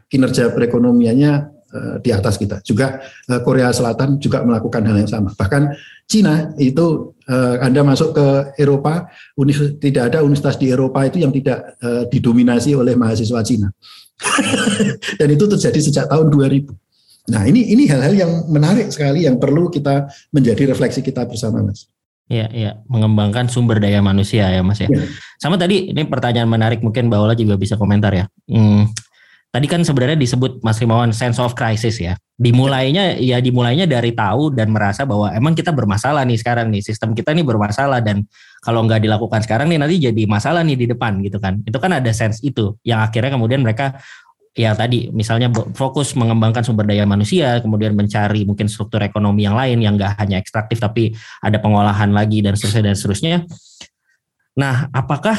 kinerja 0.08 0.52
perekonomiannya 0.52 1.61
di 2.04 2.10
atas 2.12 2.36
kita. 2.36 2.60
Juga 2.60 3.00
uh, 3.02 3.40
Korea 3.40 3.72
Selatan 3.72 4.20
juga 4.20 4.44
melakukan 4.44 4.84
hal 4.84 4.96
yang 5.00 5.10
sama. 5.10 5.30
Bahkan 5.32 5.62
Cina 6.04 6.52
itu 6.60 7.16
uh, 7.28 7.56
Anda 7.64 7.80
masuk 7.80 8.12
ke 8.12 8.26
Eropa, 8.60 9.08
tidak 9.80 10.12
ada 10.12 10.18
universitas 10.20 10.60
di 10.60 10.68
Eropa 10.68 11.08
itu 11.08 11.24
yang 11.24 11.32
tidak 11.32 11.78
didominasi 12.12 12.76
oleh 12.76 12.92
mahasiswa 12.92 13.40
Cina. 13.40 13.68
Dan 15.18 15.28
itu 15.32 15.44
terjadi 15.48 15.80
sejak 15.80 16.06
tahun 16.12 16.28
2000. 16.28 16.68
Nah 17.30 17.46
ini 17.46 17.70
ini 17.70 17.86
hal-hal 17.86 18.14
yang 18.18 18.32
menarik 18.50 18.90
sekali 18.90 19.30
yang 19.30 19.38
perlu 19.38 19.70
kita 19.70 20.10
menjadi 20.34 20.74
refleksi 20.74 21.06
kita 21.06 21.22
bersama 21.22 21.62
Mas. 21.62 21.86
Iya, 22.32 22.46
iya, 22.54 22.70
mengembangkan 22.88 23.50
sumber 23.52 23.76
daya 23.76 24.00
manusia 24.00 24.48
ya 24.48 24.64
Mas 24.64 24.80
ya. 24.80 24.88
ya. 24.88 25.04
Sama 25.36 25.60
tadi 25.60 25.92
ini 25.92 26.02
pertanyaan 26.08 26.48
menarik 26.48 26.80
mungkin 26.80 27.12
Mbak 27.12 27.20
Ola 27.20 27.34
juga 27.36 27.60
bisa 27.60 27.76
komentar 27.76 28.14
ya. 28.14 28.24
Hmm, 28.48 28.88
tadi 29.52 29.66
kan 29.68 29.84
sebenarnya 29.84 30.16
disebut 30.16 30.64
Mas 30.64 30.80
Rimawan 30.80 31.12
sense 31.12 31.36
of 31.36 31.52
crisis 31.52 32.00
ya. 32.00 32.16
Dimulainya 32.40 33.20
ya 33.20 33.38
dimulainya 33.38 33.84
dari 33.84 34.16
tahu 34.16 34.50
dan 34.50 34.72
merasa 34.72 35.04
bahwa 35.04 35.28
emang 35.36 35.52
kita 35.52 35.70
bermasalah 35.70 36.24
nih 36.24 36.40
sekarang 36.40 36.72
nih 36.72 36.80
sistem 36.80 37.12
kita 37.12 37.36
nih 37.36 37.44
bermasalah 37.44 38.00
dan 38.00 38.24
kalau 38.64 38.82
nggak 38.88 39.04
dilakukan 39.04 39.44
sekarang 39.44 39.68
nih 39.68 39.78
nanti 39.78 40.00
jadi 40.00 40.22
masalah 40.24 40.64
nih 40.64 40.74
di 40.80 40.86
depan 40.88 41.20
gitu 41.20 41.36
kan. 41.36 41.60
Itu 41.68 41.76
kan 41.76 41.92
ada 41.92 42.10
sense 42.16 42.40
itu 42.40 42.80
yang 42.82 43.04
akhirnya 43.04 43.36
kemudian 43.36 43.60
mereka 43.60 44.00
ya 44.56 44.76
tadi 44.76 45.08
misalnya 45.12 45.52
fokus 45.76 46.16
mengembangkan 46.16 46.64
sumber 46.64 46.88
daya 46.88 47.04
manusia, 47.04 47.60
kemudian 47.60 47.92
mencari 47.92 48.48
mungkin 48.48 48.72
struktur 48.72 49.04
ekonomi 49.04 49.44
yang 49.44 49.54
lain 49.54 49.84
yang 49.84 50.00
nggak 50.00 50.16
hanya 50.16 50.40
ekstraktif 50.40 50.80
tapi 50.80 51.12
ada 51.44 51.60
pengolahan 51.60 52.08
lagi 52.08 52.40
dan 52.40 52.56
seterusnya 52.56 52.82
dan 52.88 52.96
seterusnya. 52.96 53.36
Nah, 54.56 54.88
apakah 54.92 55.36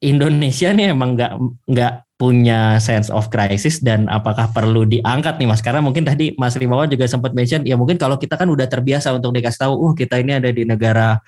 Indonesia 0.00 0.72
nih 0.72 0.96
emang 0.96 1.12
nggak 1.12 1.32
nggak 1.68 1.94
punya 2.16 2.76
sense 2.80 3.08
of 3.08 3.32
crisis 3.32 3.80
dan 3.80 4.08
apakah 4.08 4.48
perlu 4.52 4.84
diangkat 4.84 5.40
nih 5.40 5.48
mas? 5.48 5.64
Karena 5.64 5.80
mungkin 5.80 6.04
tadi 6.04 6.36
mas 6.36 6.56
Rimawan 6.56 6.88
juga 6.88 7.08
sempat 7.08 7.32
mention 7.32 7.64
ya 7.64 7.76
mungkin 7.76 7.96
kalau 7.96 8.16
kita 8.16 8.36
kan 8.36 8.48
udah 8.48 8.68
terbiasa 8.68 9.12
untuk 9.16 9.36
dikasih 9.36 9.68
tahu 9.68 9.74
uh 9.76 9.92
kita 9.96 10.20
ini 10.20 10.36
ada 10.36 10.52
di 10.52 10.68
negara 10.68 11.20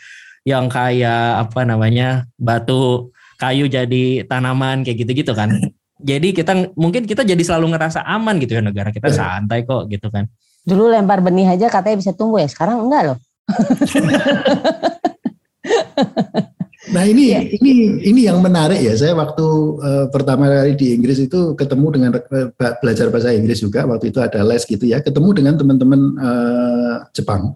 yang 0.44 0.68
kayak 0.68 1.48
apa 1.48 1.64
namanya 1.64 2.28
batu 2.36 3.12
kayu 3.40 3.68
jadi 3.68 4.28
tanaman 4.28 4.84
kayak 4.84 5.04
gitu-gitu 5.04 5.32
kan. 5.32 5.52
Jadi 6.02 6.34
kita 6.34 6.74
mungkin 6.74 7.06
kita 7.06 7.22
jadi 7.22 7.38
selalu 7.38 7.78
ngerasa 7.78 8.02
aman 8.02 8.42
gitu 8.42 8.58
ya 8.58 8.60
negara 8.64 8.90
kita 8.90 9.06
santai 9.06 9.62
kok 9.62 9.86
gitu 9.86 10.10
kan. 10.10 10.26
Dulu 10.66 10.90
lempar 10.90 11.22
benih 11.22 11.46
aja 11.46 11.70
katanya 11.70 12.02
bisa 12.02 12.10
tumbuh 12.10 12.42
ya 12.42 12.50
sekarang 12.50 12.90
enggak 12.90 13.14
loh 13.14 13.18
Nah 16.90 17.06
ini 17.06 17.30
yeah. 17.30 17.46
ini 17.62 18.02
ini 18.02 18.20
yang 18.26 18.42
menarik 18.42 18.82
ya. 18.82 18.98
Saya 18.98 19.14
waktu 19.14 19.46
uh, 19.78 20.06
pertama 20.10 20.50
kali 20.50 20.74
di 20.74 20.98
Inggris 20.98 21.22
itu 21.22 21.54
ketemu 21.54 21.86
dengan 21.94 22.10
uh, 22.18 22.50
belajar 22.82 23.06
bahasa 23.06 23.30
Inggris 23.30 23.62
juga. 23.62 23.86
Waktu 23.86 24.10
itu 24.10 24.18
ada 24.18 24.42
les 24.42 24.66
gitu 24.66 24.82
ya. 24.82 24.98
Ketemu 24.98 25.30
dengan 25.30 25.54
teman-teman 25.54 26.00
uh, 26.18 26.96
Jepang. 27.14 27.54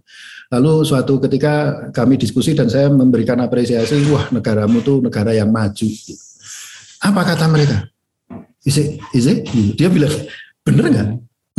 Lalu 0.54 0.86
suatu 0.86 1.18
ketika 1.18 1.90
kami 1.90 2.14
diskusi 2.22 2.54
dan 2.54 2.70
saya 2.70 2.86
memberikan 2.86 3.42
apresiasi, 3.42 3.98
wah 4.14 4.30
negaramu 4.30 4.78
tuh 4.78 5.02
negara 5.02 5.34
yang 5.34 5.50
maju. 5.50 5.88
Apa 7.02 7.20
kata 7.34 7.50
mereka? 7.50 7.90
Isi, 8.62 8.94
isi, 9.10 9.42
dia 9.74 9.90
bilang, 9.90 10.14
bener 10.62 10.86
nggak? 10.86 11.08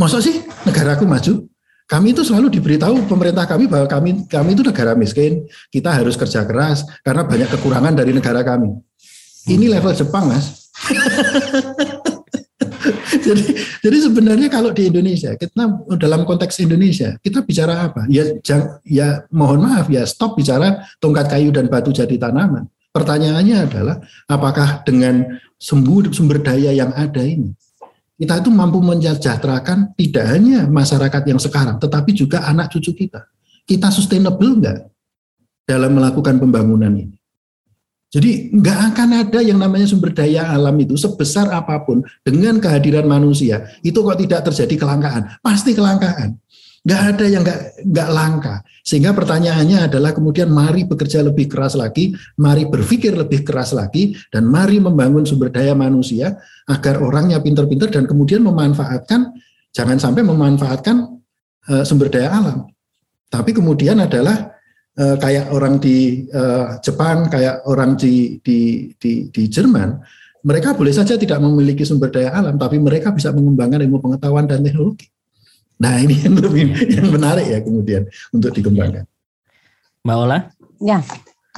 Masa 0.00 0.24
sih 0.24 0.40
negaraku 0.64 1.04
maju? 1.04 1.44
Kami 1.88 2.12
itu 2.12 2.20
selalu 2.20 2.52
diberitahu 2.52 3.08
pemerintah 3.08 3.48
kami 3.48 3.64
bahwa 3.64 3.88
kami 3.88 4.28
kami 4.28 4.52
itu 4.52 4.60
negara 4.60 4.92
miskin, 4.92 5.48
kita 5.72 5.88
harus 5.88 6.20
kerja 6.20 6.44
keras 6.44 6.84
karena 7.00 7.24
banyak 7.24 7.48
kekurangan 7.48 7.96
dari 7.96 8.12
negara 8.12 8.44
kami. 8.44 8.76
Ini 9.48 9.72
level 9.72 9.96
Jepang, 9.96 10.28
Mas. 10.28 10.68
jadi 13.26 13.44
jadi 13.80 13.98
sebenarnya 14.08 14.48
kalau 14.52 14.70
di 14.70 14.88
Indonesia 14.88 15.34
kita 15.34 15.64
dalam 15.98 16.22
konteks 16.28 16.60
Indonesia 16.62 17.16
kita 17.20 17.44
bicara 17.44 17.90
apa 17.90 18.06
ya 18.08 18.24
jang, 18.42 18.80
ya 18.84 19.24
mohon 19.32 19.64
maaf 19.64 19.90
ya 19.90 20.04
stop 20.04 20.38
bicara 20.38 20.84
tongkat 21.02 21.26
kayu 21.28 21.50
dan 21.50 21.66
batu 21.66 21.90
jadi 21.90 22.14
tanaman 22.16 22.68
pertanyaannya 22.92 23.56
adalah 23.68 23.96
apakah 24.30 24.84
dengan 24.84 25.40
sumber 25.58 26.12
sumber 26.14 26.40
daya 26.40 26.72
yang 26.72 26.92
ada 26.94 27.22
ini 27.22 27.52
kita 28.18 28.42
itu 28.42 28.50
mampu 28.50 28.82
mensejahterakan 28.82 29.94
tidak 29.94 30.26
hanya 30.26 30.66
masyarakat 30.66 31.22
yang 31.22 31.38
sekarang, 31.38 31.78
tetapi 31.78 32.10
juga 32.10 32.42
anak 32.50 32.74
cucu 32.74 33.06
kita. 33.06 33.30
Kita 33.62 33.94
sustainable 33.94 34.58
enggak 34.58 34.90
dalam 35.62 35.94
melakukan 35.94 36.42
pembangunan 36.42 36.90
ini? 36.90 37.14
Jadi 38.08 38.56
nggak 38.56 38.78
akan 38.90 39.08
ada 39.20 39.38
yang 39.44 39.60
namanya 39.60 39.84
sumber 39.84 40.16
daya 40.16 40.48
alam 40.48 40.72
itu 40.80 40.96
sebesar 40.96 41.52
apa 41.52 41.76
pun 41.84 42.00
dengan 42.24 42.56
kehadiran 42.56 43.04
manusia 43.04 43.68
itu 43.84 44.00
kok 44.00 44.16
tidak 44.16 44.48
terjadi 44.48 44.74
kelangkaan, 44.80 45.38
pasti 45.44 45.76
kelangkaan. 45.76 46.40
Nggak 46.86 47.02
ada 47.14 47.24
yang 47.26 47.42
nggak 47.42 47.60
nggak 47.84 48.08
langka. 48.14 48.54
Sehingga 48.86 49.12
pertanyaannya 49.12 49.90
adalah 49.90 50.16
kemudian 50.16 50.48
mari 50.48 50.88
bekerja 50.88 51.20
lebih 51.20 51.50
keras 51.50 51.76
lagi, 51.76 52.14
mari 52.40 52.64
berpikir 52.64 53.12
lebih 53.12 53.44
keras 53.44 53.76
lagi, 53.76 54.16
dan 54.32 54.48
mari 54.48 54.80
membangun 54.80 55.26
sumber 55.26 55.52
daya 55.52 55.76
manusia 55.76 56.38
agar 56.64 57.02
orangnya 57.02 57.42
pinter-pinter 57.42 57.92
dan 57.92 58.08
kemudian 58.08 58.40
memanfaatkan, 58.46 59.36
jangan 59.74 59.98
sampai 60.00 60.24
memanfaatkan 60.24 61.20
uh, 61.68 61.84
sumber 61.84 62.08
daya 62.08 62.32
alam. 62.32 62.58
Tapi 63.28 63.52
kemudian 63.52 64.00
adalah 64.00 64.56
uh, 64.96 65.16
kayak 65.20 65.52
orang 65.52 65.76
di 65.76 66.24
uh, 66.32 66.80
Jepang, 66.80 67.28
kayak 67.28 67.68
orang 67.68 68.00
di, 68.00 68.40
di, 68.40 68.88
di, 68.96 69.28
di 69.28 69.42
Jerman, 69.52 70.00
mereka 70.46 70.72
boleh 70.72 70.94
saja 70.96 71.20
tidak 71.20 71.42
memiliki 71.44 71.84
sumber 71.84 72.08
daya 72.08 72.32
alam, 72.32 72.56
tapi 72.56 72.80
mereka 72.80 73.12
bisa 73.12 73.34
mengembangkan 73.34 73.84
ilmu 73.84 74.00
pengetahuan 74.00 74.48
dan 74.48 74.64
teknologi. 74.64 75.10
Nah 75.78 76.02
ini 76.02 76.14
yang 76.18 76.34
lebih 76.38 76.74
yang 76.90 77.08
menarik 77.14 77.46
ya 77.46 77.58
kemudian 77.62 78.02
untuk 78.34 78.50
dikembangkan. 78.54 79.06
Mbak 80.02 80.16
Ola? 80.18 80.38
Ya, 80.78 81.02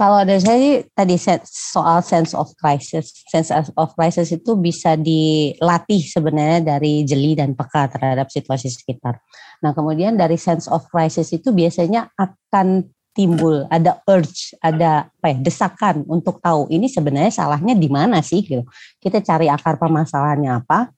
kalau 0.01 0.25
ada 0.25 0.33
saya 0.41 0.81
tadi 0.97 1.21
soal 1.45 2.01
sense 2.01 2.33
of 2.33 2.49
crisis, 2.57 3.13
sense 3.29 3.53
of 3.53 3.93
crisis 3.93 4.33
itu 4.33 4.57
bisa 4.57 4.97
dilatih 4.97 6.01
sebenarnya 6.09 6.77
dari 6.77 7.05
jeli 7.05 7.37
dan 7.37 7.53
peka 7.53 7.93
terhadap 7.93 8.33
situasi 8.33 8.73
sekitar. 8.73 9.21
Nah 9.61 9.77
kemudian 9.77 10.17
dari 10.17 10.41
sense 10.41 10.73
of 10.73 10.89
crisis 10.89 11.29
itu 11.37 11.53
biasanya 11.53 12.09
akan 12.17 12.89
timbul 13.13 13.67
ada 13.69 14.01
urge, 14.09 14.55
ada 14.65 15.11
apa 15.11 15.27
ya, 15.35 15.37
desakan 15.43 16.07
untuk 16.09 16.41
tahu 16.41 16.71
ini 16.73 16.89
sebenarnya 16.89 17.35
salahnya 17.35 17.77
di 17.77 17.91
mana 17.93 18.25
sih 18.25 18.41
gitu. 18.41 18.65
Kita 18.97 19.21
cari 19.21 19.53
akar 19.53 19.77
permasalahannya 19.77 20.65
apa, 20.65 20.89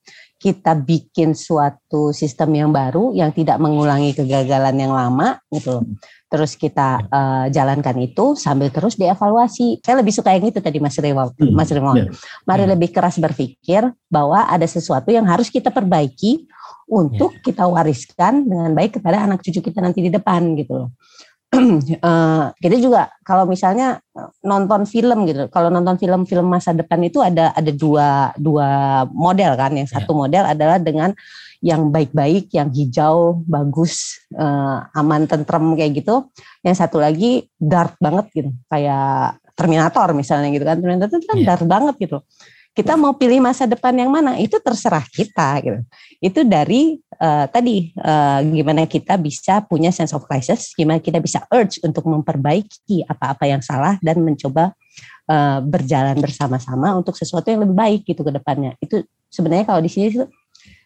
kita 0.43 0.75
bikin 0.75 1.31
suatu 1.31 2.11
sistem 2.11 2.51
yang 2.51 2.69
baru 2.75 3.15
yang 3.15 3.31
tidak 3.31 3.63
mengulangi 3.63 4.11
kegagalan 4.11 4.75
yang 4.75 4.91
lama 4.91 5.39
gitu. 5.47 5.79
Terus 6.27 6.59
kita 6.59 6.99
uh, 7.07 7.45
jalankan 7.47 7.95
itu 8.03 8.35
sambil 8.35 8.67
terus 8.67 8.99
dievaluasi. 8.99 9.79
Saya 9.79 10.03
lebih 10.03 10.11
suka 10.11 10.35
yang 10.35 10.43
itu 10.43 10.59
tadi 10.59 10.83
Mas 10.83 10.99
Rewa, 10.99 11.31
hmm, 11.31 11.55
Mas 11.55 11.71
Rewa. 11.71 11.95
Yeah. 11.95 12.11
Mari 12.43 12.67
hmm. 12.67 12.73
lebih 12.75 12.89
keras 12.91 13.15
berpikir 13.15 13.87
bahwa 14.11 14.43
ada 14.43 14.67
sesuatu 14.67 15.15
yang 15.15 15.23
harus 15.23 15.47
kita 15.47 15.71
perbaiki 15.71 16.43
untuk 16.91 17.31
yeah. 17.39 17.43
kita 17.47 17.63
wariskan 17.63 18.43
dengan 18.43 18.75
baik 18.75 18.99
kepada 18.99 19.23
anak 19.23 19.39
cucu 19.39 19.63
kita 19.63 19.79
nanti 19.79 20.03
di 20.03 20.11
depan 20.11 20.59
gitu 20.59 20.75
loh 20.75 20.89
uh, 21.53 22.49
kita 22.63 22.75
juga 22.81 23.13
kalau 23.21 23.45
misalnya 23.45 24.01
nonton 24.41 24.89
film 24.89 25.25
gitu, 25.29 25.47
kalau 25.53 25.69
nonton 25.69 25.95
film-film 26.01 26.45
masa 26.49 26.73
depan 26.73 26.99
itu 27.05 27.21
ada 27.21 27.53
ada 27.53 27.71
dua 27.71 28.33
dua 28.35 29.01
model 29.09 29.53
kan. 29.55 29.71
Yang 29.73 29.95
satu 29.95 30.11
yeah. 30.13 30.19
model 30.25 30.43
adalah 30.49 30.77
dengan 30.81 31.09
yang 31.63 31.93
baik-baik, 31.95 32.51
yang 32.51 32.73
hijau, 32.75 33.39
bagus, 33.47 34.19
uh, 34.35 34.83
aman, 34.99 35.29
tentrem 35.29 35.63
kayak 35.79 36.03
gitu. 36.03 36.27
Yang 36.65 36.75
satu 36.83 36.99
lagi 36.99 37.47
dark 37.55 37.95
banget 38.03 38.27
gitu, 38.35 38.49
kayak 38.67 39.39
Terminator 39.53 40.09
misalnya 40.17 40.49
gitu 40.49 40.65
kan. 40.65 40.81
Terminator 40.81 41.17
itu 41.21 41.27
kan 41.29 41.37
yeah. 41.39 41.47
dark 41.53 41.63
banget 41.63 41.95
gitu. 42.01 42.19
Kita 42.73 42.97
mau 42.97 43.13
pilih 43.13 43.37
masa 43.37 43.69
depan 43.69 43.93
yang 43.93 44.09
mana 44.09 44.41
itu 44.41 44.57
terserah 44.57 45.05
kita 45.05 45.61
gitu. 45.61 45.79
Itu 46.17 46.41
dari 46.41 46.97
uh, 47.23 47.45
tadi 47.47 47.95
uh, 47.95 48.43
gimana 48.43 48.83
kita 48.83 49.15
bisa 49.15 49.63
punya 49.63 49.95
sense 49.95 50.11
of 50.11 50.27
crisis, 50.27 50.75
gimana 50.75 50.99
kita 50.99 51.23
bisa 51.23 51.47
urge 51.47 51.79
untuk 51.79 52.03
memperbaiki 52.03 53.07
apa-apa 53.07 53.47
yang 53.47 53.63
salah 53.63 53.95
dan 54.03 54.19
mencoba 54.19 54.75
uh, 55.31 55.63
berjalan 55.63 56.19
bersama-sama 56.19 56.91
untuk 56.99 57.15
sesuatu 57.15 57.47
yang 57.47 57.63
lebih 57.63 57.77
baik 57.77 58.01
gitu 58.03 58.21
ke 58.27 58.31
depannya. 58.35 58.75
Itu 58.83 59.07
sebenarnya 59.31 59.63
kalau 59.71 59.79
di 59.79 59.89
sini 59.89 60.11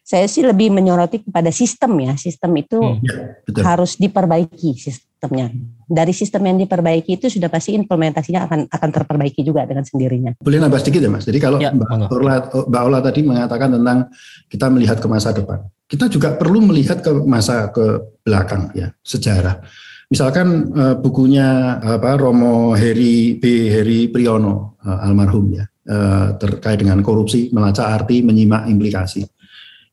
saya 0.08 0.24
sih 0.32 0.40
lebih 0.40 0.72
menyoroti 0.72 1.20
kepada 1.20 1.52
sistem 1.52 2.00
ya. 2.00 2.16
Sistem 2.16 2.56
itu 2.56 2.80
hmm, 2.80 3.04
ya, 3.04 3.68
harus 3.68 4.00
diperbaiki 4.00 4.80
sistemnya. 4.80 5.52
Dari 5.84 6.16
sistem 6.16 6.48
yang 6.48 6.58
diperbaiki 6.64 7.20
itu 7.20 7.28
sudah 7.28 7.52
pasti 7.52 7.76
implementasinya 7.76 8.48
akan 8.48 8.60
akan 8.72 8.90
terperbaiki 8.96 9.44
juga 9.44 9.68
dengan 9.68 9.84
sendirinya. 9.84 10.40
Boleh 10.40 10.64
nambah 10.64 10.80
sedikit 10.80 11.04
ya 11.04 11.12
Mas. 11.12 11.28
Jadi 11.28 11.40
kalau 11.44 11.60
ya, 11.60 11.76
Mbak, 11.76 12.08
Ola, 12.08 12.40
Mbak 12.72 12.82
Ola 12.88 13.00
tadi 13.04 13.20
mengatakan 13.20 13.76
tentang 13.76 14.08
kita 14.48 14.66
melihat 14.72 14.96
ke 15.04 15.08
masa 15.12 15.36
depan. 15.36 15.68
Kita 15.88 16.12
juga 16.12 16.36
perlu 16.36 16.60
melihat 16.68 17.00
ke 17.00 17.12
masa 17.24 17.72
ke 17.72 18.20
belakang 18.28 18.76
ya, 18.76 18.92
sejarah. 19.00 19.64
Misalkan 20.08 20.72
uh, 20.72 20.96
bukunya 21.00 21.80
apa 21.84 22.16
Romo 22.16 22.72
Heri 22.76 23.36
B 23.40 23.68
Heri 23.68 24.08
Priyono 24.08 24.80
uh, 24.84 25.04
almarhum 25.04 25.52
ya 25.52 25.68
uh, 25.68 26.36
terkait 26.40 26.80
dengan 26.80 27.04
korupsi 27.04 27.52
melacak 27.52 27.88
arti 27.92 28.24
menyimak 28.24 28.72
implikasi 28.72 29.28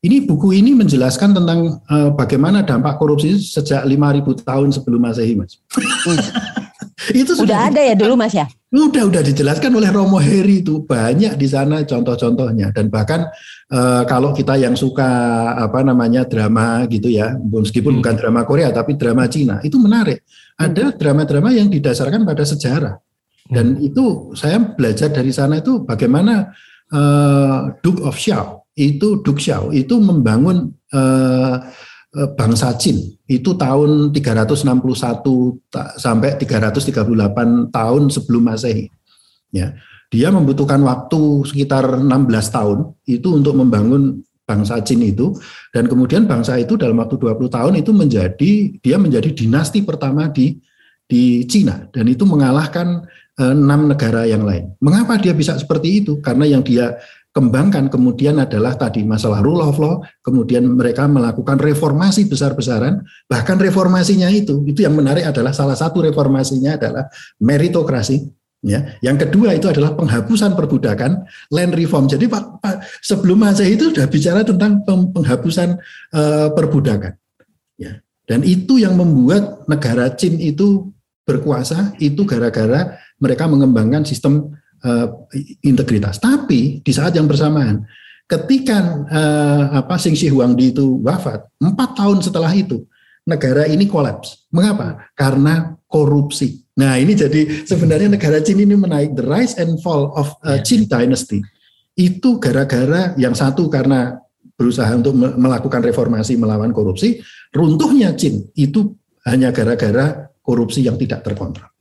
ini 0.05 0.21
buku 0.21 0.53
ini 0.53 0.77
menjelaskan 0.77 1.33
tentang 1.33 1.81
uh, 1.89 2.13
bagaimana 2.13 2.61
dampak 2.61 3.01
korupsi 3.01 3.41
sejak 3.41 3.81
5000 3.89 4.45
tahun 4.45 4.69
sebelum 4.69 5.01
Masehi, 5.01 5.33
Mas. 5.33 5.57
Hmm. 6.05 6.21
itu 7.25 7.33
sudah 7.33 7.69
ada 7.69 7.81
ya 7.81 7.97
dulu 7.97 8.13
Mas 8.13 8.37
ya? 8.37 8.45
Udah 8.69 9.09
udah 9.09 9.25
dijelaskan 9.25 9.73
oleh 9.73 9.89
Romo 9.89 10.21
Heri 10.21 10.61
itu 10.61 10.85
banyak 10.85 11.39
di 11.39 11.47
sana 11.49 11.81
contoh-contohnya 11.81 12.69
dan 12.75 12.91
bahkan 12.93 13.25
uh, 13.73 14.05
kalau 14.05 14.35
kita 14.35 14.59
yang 14.61 14.77
suka 14.77 15.07
apa 15.57 15.81
namanya 15.81 16.27
drama 16.29 16.85
gitu 16.85 17.09
ya, 17.09 17.33
meskipun 17.41 17.97
hmm. 17.97 17.99
bukan 18.03 18.15
drama 18.21 18.41
Korea 18.45 18.69
tapi 18.69 18.93
drama 18.93 19.25
Cina, 19.25 19.57
itu 19.65 19.81
menarik. 19.81 20.21
Ada 20.55 20.93
hmm. 20.93 20.97
drama-drama 21.01 21.49
yang 21.49 21.67
didasarkan 21.67 22.21
pada 22.23 22.45
sejarah. 22.45 22.95
Dan 23.45 23.77
hmm. 23.77 23.87
itu 23.89 24.05
saya 24.37 24.61
belajar 24.61 25.09
dari 25.09 25.33
sana 25.33 25.61
itu 25.61 25.81
bagaimana 25.81 26.53
uh, 26.93 27.73
Duke 27.81 28.05
of 28.05 28.17
Xiao 28.17 28.64
itu 28.75 29.23
Duk 29.23 29.39
Xiao 29.39 29.71
itu 29.71 29.95
membangun 29.97 30.71
uh, 30.91 31.55
bangsa 32.35 32.75
Jin 32.79 32.99
itu 33.27 33.55
tahun 33.55 34.15
361 34.15 35.99
sampai 35.99 36.39
338 36.39 37.75
tahun 37.75 38.03
sebelum 38.07 38.43
Masehi. 38.47 38.87
Ya. 39.51 39.75
Dia 40.13 40.31
membutuhkan 40.31 40.79
waktu 40.85 41.43
sekitar 41.49 41.99
16 41.99 42.07
tahun 42.55 42.93
itu 43.09 43.27
untuk 43.35 43.57
membangun 43.57 44.23
bangsa 44.45 44.79
Jin 44.79 45.01
itu 45.01 45.35
dan 45.73 45.89
kemudian 45.89 46.29
bangsa 46.29 46.55
itu 46.61 46.77
dalam 46.77 47.01
waktu 47.01 47.17
20 47.17 47.49
tahun 47.49 47.73
itu 47.81 47.91
menjadi 47.91 48.51
dia 48.79 48.95
menjadi 49.01 49.33
dinasti 49.33 49.81
pertama 49.81 50.29
di 50.29 50.61
di 51.05 51.43
Cina 51.49 51.89
dan 51.89 52.05
itu 52.07 52.23
mengalahkan 52.23 53.03
enam 53.35 53.91
negara 53.91 54.23
yang 54.23 54.47
lain. 54.47 54.71
Mengapa 54.79 55.19
dia 55.19 55.35
bisa 55.35 55.59
seperti 55.59 55.99
itu? 55.99 56.23
Karena 56.23 56.47
yang 56.47 56.63
dia 56.63 56.95
kembangkan 57.35 57.91
kemudian 57.91 58.39
adalah 58.39 58.79
tadi 58.79 59.03
masalah 59.03 59.43
rule 59.43 59.59
of 59.59 59.75
law, 59.75 59.99
kemudian 60.23 60.63
mereka 60.71 61.03
melakukan 61.03 61.59
reformasi 61.59 62.31
besar-besaran, 62.31 63.03
bahkan 63.27 63.59
reformasinya 63.59 64.31
itu, 64.31 64.63
itu 64.63 64.87
yang 64.87 64.95
menarik 64.95 65.27
adalah 65.27 65.51
salah 65.51 65.75
satu 65.75 65.99
reformasinya 65.99 66.79
adalah 66.79 67.11
meritokrasi, 67.43 68.23
ya. 68.63 68.95
Yang 69.03 69.27
kedua 69.27 69.51
itu 69.51 69.67
adalah 69.67 69.99
penghapusan 69.99 70.55
perbudakan, 70.55 71.27
land 71.51 71.75
reform. 71.75 72.07
Jadi 72.07 72.23
Pak, 72.31 72.63
Pak 72.63 72.75
sebelum 73.03 73.43
Masehi 73.43 73.75
itu 73.75 73.91
sudah 73.91 74.07
bicara 74.07 74.47
tentang 74.47 74.87
penghapusan 74.87 75.75
uh, 76.15 76.47
perbudakan, 76.55 77.19
ya. 77.75 77.99
Dan 78.23 78.47
itu 78.47 78.79
yang 78.79 78.95
membuat 78.95 79.67
negara 79.67 80.07
Cina 80.15 80.39
itu 80.39 80.87
berkuasa 81.27 81.99
itu 81.99 82.23
gara-gara 82.23 82.95
mereka 83.19 83.43
mengembangkan 83.49 84.07
sistem 84.07 84.55
uh, 84.85 85.07
integritas. 85.65 86.21
Tapi 86.21 86.79
di 86.85 86.91
saat 86.93 87.17
yang 87.17 87.25
bersamaan, 87.25 87.83
ketika 88.29 89.05
uh, 89.09 89.63
apa 89.81 89.97
Sing 89.97 90.13
Shi 90.13 90.29
Huangdi 90.29 90.71
itu 90.71 91.01
wafat, 91.01 91.49
empat 91.57 91.97
tahun 91.97 92.21
setelah 92.21 92.53
itu 92.53 92.85
negara 93.25 93.65
ini 93.65 93.89
kolaps. 93.89 94.45
Mengapa? 94.53 95.09
Karena 95.17 95.73
korupsi. 95.89 96.61
Nah 96.77 96.99
ini 97.01 97.17
jadi 97.17 97.65
sebenarnya 97.65 98.13
negara 98.13 98.37
Cina 98.43 98.61
ini 98.61 98.77
menaik 98.77 99.17
the 99.17 99.25
rise 99.25 99.57
and 99.57 99.81
fall 99.81 100.13
of 100.13 100.29
uh, 100.45 100.61
Qin 100.61 100.85
Dynasty 100.85 101.41
itu 101.95 102.37
gara-gara 102.43 103.15
yang 103.15 103.31
satu 103.31 103.71
karena 103.71 104.19
berusaha 104.55 104.87
untuk 104.95 105.15
melakukan 105.15 105.83
reformasi 105.83 106.39
melawan 106.39 106.71
korupsi, 106.71 107.19
runtuhnya 107.51 108.15
Cina 108.15 108.43
itu 108.55 108.95
hanya 109.27 109.51
gara-gara 109.51 110.31
korupsi 110.43 110.83
yang 110.85 110.95
tidak 110.95 111.23
terkontrol. 111.23 111.74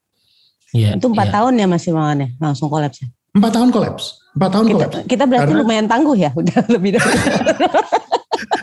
Yeah, 0.74 0.98
itu 0.98 1.06
empat 1.06 1.30
yeah. 1.30 1.34
tahun 1.38 1.52
ya 1.54 1.66
masih 1.70 1.92
ya 1.94 2.28
langsung 2.42 2.66
kolaps 2.66 3.06
ya? 3.06 3.08
Empat 3.34 3.50
tahun 3.54 3.70
kolaps. 3.70 4.04
Empat 4.34 4.50
tahun 4.50 4.64
kita, 4.66 4.74
kolaps. 4.74 4.96
Kita 5.06 5.24
berarti 5.30 5.52
Karena, 5.54 5.62
lumayan 5.62 5.86
tangguh 5.86 6.16
ya, 6.18 6.30
udah 6.40 6.58
lebih 6.66 6.98
dari. 6.98 7.06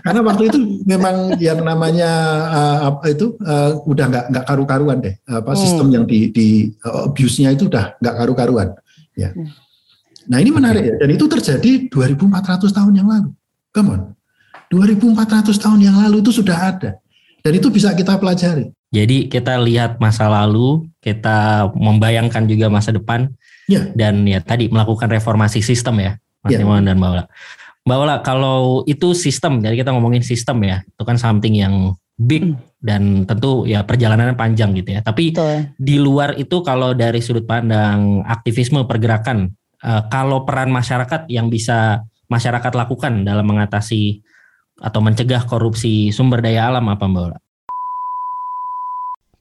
Karena 0.02 0.22
waktu 0.26 0.44
itu 0.50 0.60
memang 0.84 1.38
yang 1.38 1.62
namanya 1.62 2.12
uh, 2.50 2.78
apa 2.92 3.14
itu 3.14 3.38
uh, 3.46 3.80
udah 3.86 4.06
nggak 4.12 4.26
nggak 4.34 4.46
karu-karuan 4.50 4.98
deh, 5.00 5.16
apa 5.30 5.52
hmm. 5.54 5.60
sistem 5.60 5.88
yang 5.94 6.04
di, 6.04 6.34
di 6.34 6.48
uh, 6.84 7.08
abuse-nya 7.08 7.54
itu 7.54 7.72
udah 7.72 7.96
nggak 8.02 8.16
karu-karuan. 8.20 8.76
Ya. 9.16 9.32
Hmm. 9.32 9.48
Nah 10.28 10.38
ini 10.44 10.52
menarik 10.52 10.84
ya, 10.84 10.96
dan 11.00 11.10
itu 11.16 11.26
terjadi 11.32 11.88
2.400 11.88 12.76
tahun 12.76 12.94
yang 12.98 13.08
lalu. 13.08 13.30
Come 13.72 13.90
on, 13.96 14.02
2.400 14.74 15.48
tahun 15.56 15.80
yang 15.80 15.96
lalu 15.96 16.20
itu 16.20 16.32
sudah 16.34 16.58
ada, 16.76 17.00
dan 17.40 17.52
itu 17.56 17.72
bisa 17.72 17.96
kita 17.96 18.20
pelajari. 18.20 18.68
Jadi 18.92 19.32
kita 19.32 19.56
lihat 19.64 20.04
masa 20.04 20.28
lalu, 20.28 20.84
kita 21.00 21.72
membayangkan 21.72 22.44
juga 22.44 22.68
masa 22.68 22.92
depan, 22.92 23.32
ya. 23.72 23.88
dan 23.96 24.28
ya 24.28 24.44
tadi 24.44 24.68
melakukan 24.68 25.08
reformasi 25.08 25.64
sistem 25.64 26.04
ya, 26.04 26.12
Mas 26.44 26.60
ya. 26.60 26.60
dan 26.60 27.00
Mbak 27.00 27.10
Ola. 27.16 27.26
Mbak 27.88 27.98
Ola, 27.98 28.16
kalau 28.20 28.84
itu 28.84 29.16
sistem, 29.16 29.64
jadi 29.64 29.80
kita 29.80 29.96
ngomongin 29.96 30.20
sistem 30.22 30.60
ya, 30.68 30.84
itu 30.84 31.04
kan 31.08 31.16
something 31.16 31.56
yang 31.56 31.96
big 32.20 32.54
hmm. 32.54 32.60
dan 32.84 33.24
tentu 33.24 33.64
ya 33.66 33.88
perjalanannya 33.88 34.36
panjang 34.36 34.76
gitu 34.76 35.00
ya. 35.00 35.02
Tapi 35.02 35.34
Betul. 35.34 35.72
di 35.80 35.96
luar 35.96 36.36
itu 36.36 36.60
kalau 36.62 36.92
dari 36.92 37.24
sudut 37.24 37.48
pandang 37.48 38.22
aktivisme 38.28 38.84
pergerakan, 38.84 39.56
uh, 39.88 40.06
kalau 40.12 40.44
peran 40.44 40.70
masyarakat 40.70 41.32
yang 41.32 41.48
bisa 41.48 42.04
masyarakat 42.28 42.76
lakukan 42.76 43.24
dalam 43.24 43.48
mengatasi 43.48 44.20
atau 44.84 45.00
mencegah 45.00 45.48
korupsi 45.48 46.12
sumber 46.12 46.44
daya 46.44 46.68
alam 46.68 46.86
apa 46.92 47.08
Mbak 47.08 47.24
Ola? 47.24 47.40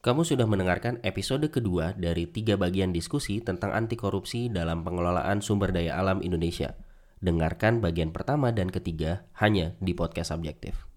Kamu 0.01 0.25
sudah 0.25 0.49
mendengarkan 0.49 0.97
episode 1.05 1.45
kedua 1.53 1.93
dari 1.93 2.25
tiga 2.25 2.57
bagian 2.57 2.89
diskusi 2.89 3.45
tentang 3.45 3.77
anti 3.77 4.01
korupsi 4.01 4.49
dalam 4.49 4.81
pengelolaan 4.81 5.45
sumber 5.45 5.77
daya 5.77 6.01
alam 6.01 6.25
Indonesia. 6.25 6.73
Dengarkan 7.21 7.85
bagian 7.85 8.09
pertama 8.09 8.49
dan 8.49 8.73
ketiga 8.73 9.29
hanya 9.37 9.77
di 9.77 9.93
podcast 9.93 10.33
subjektif. 10.33 10.90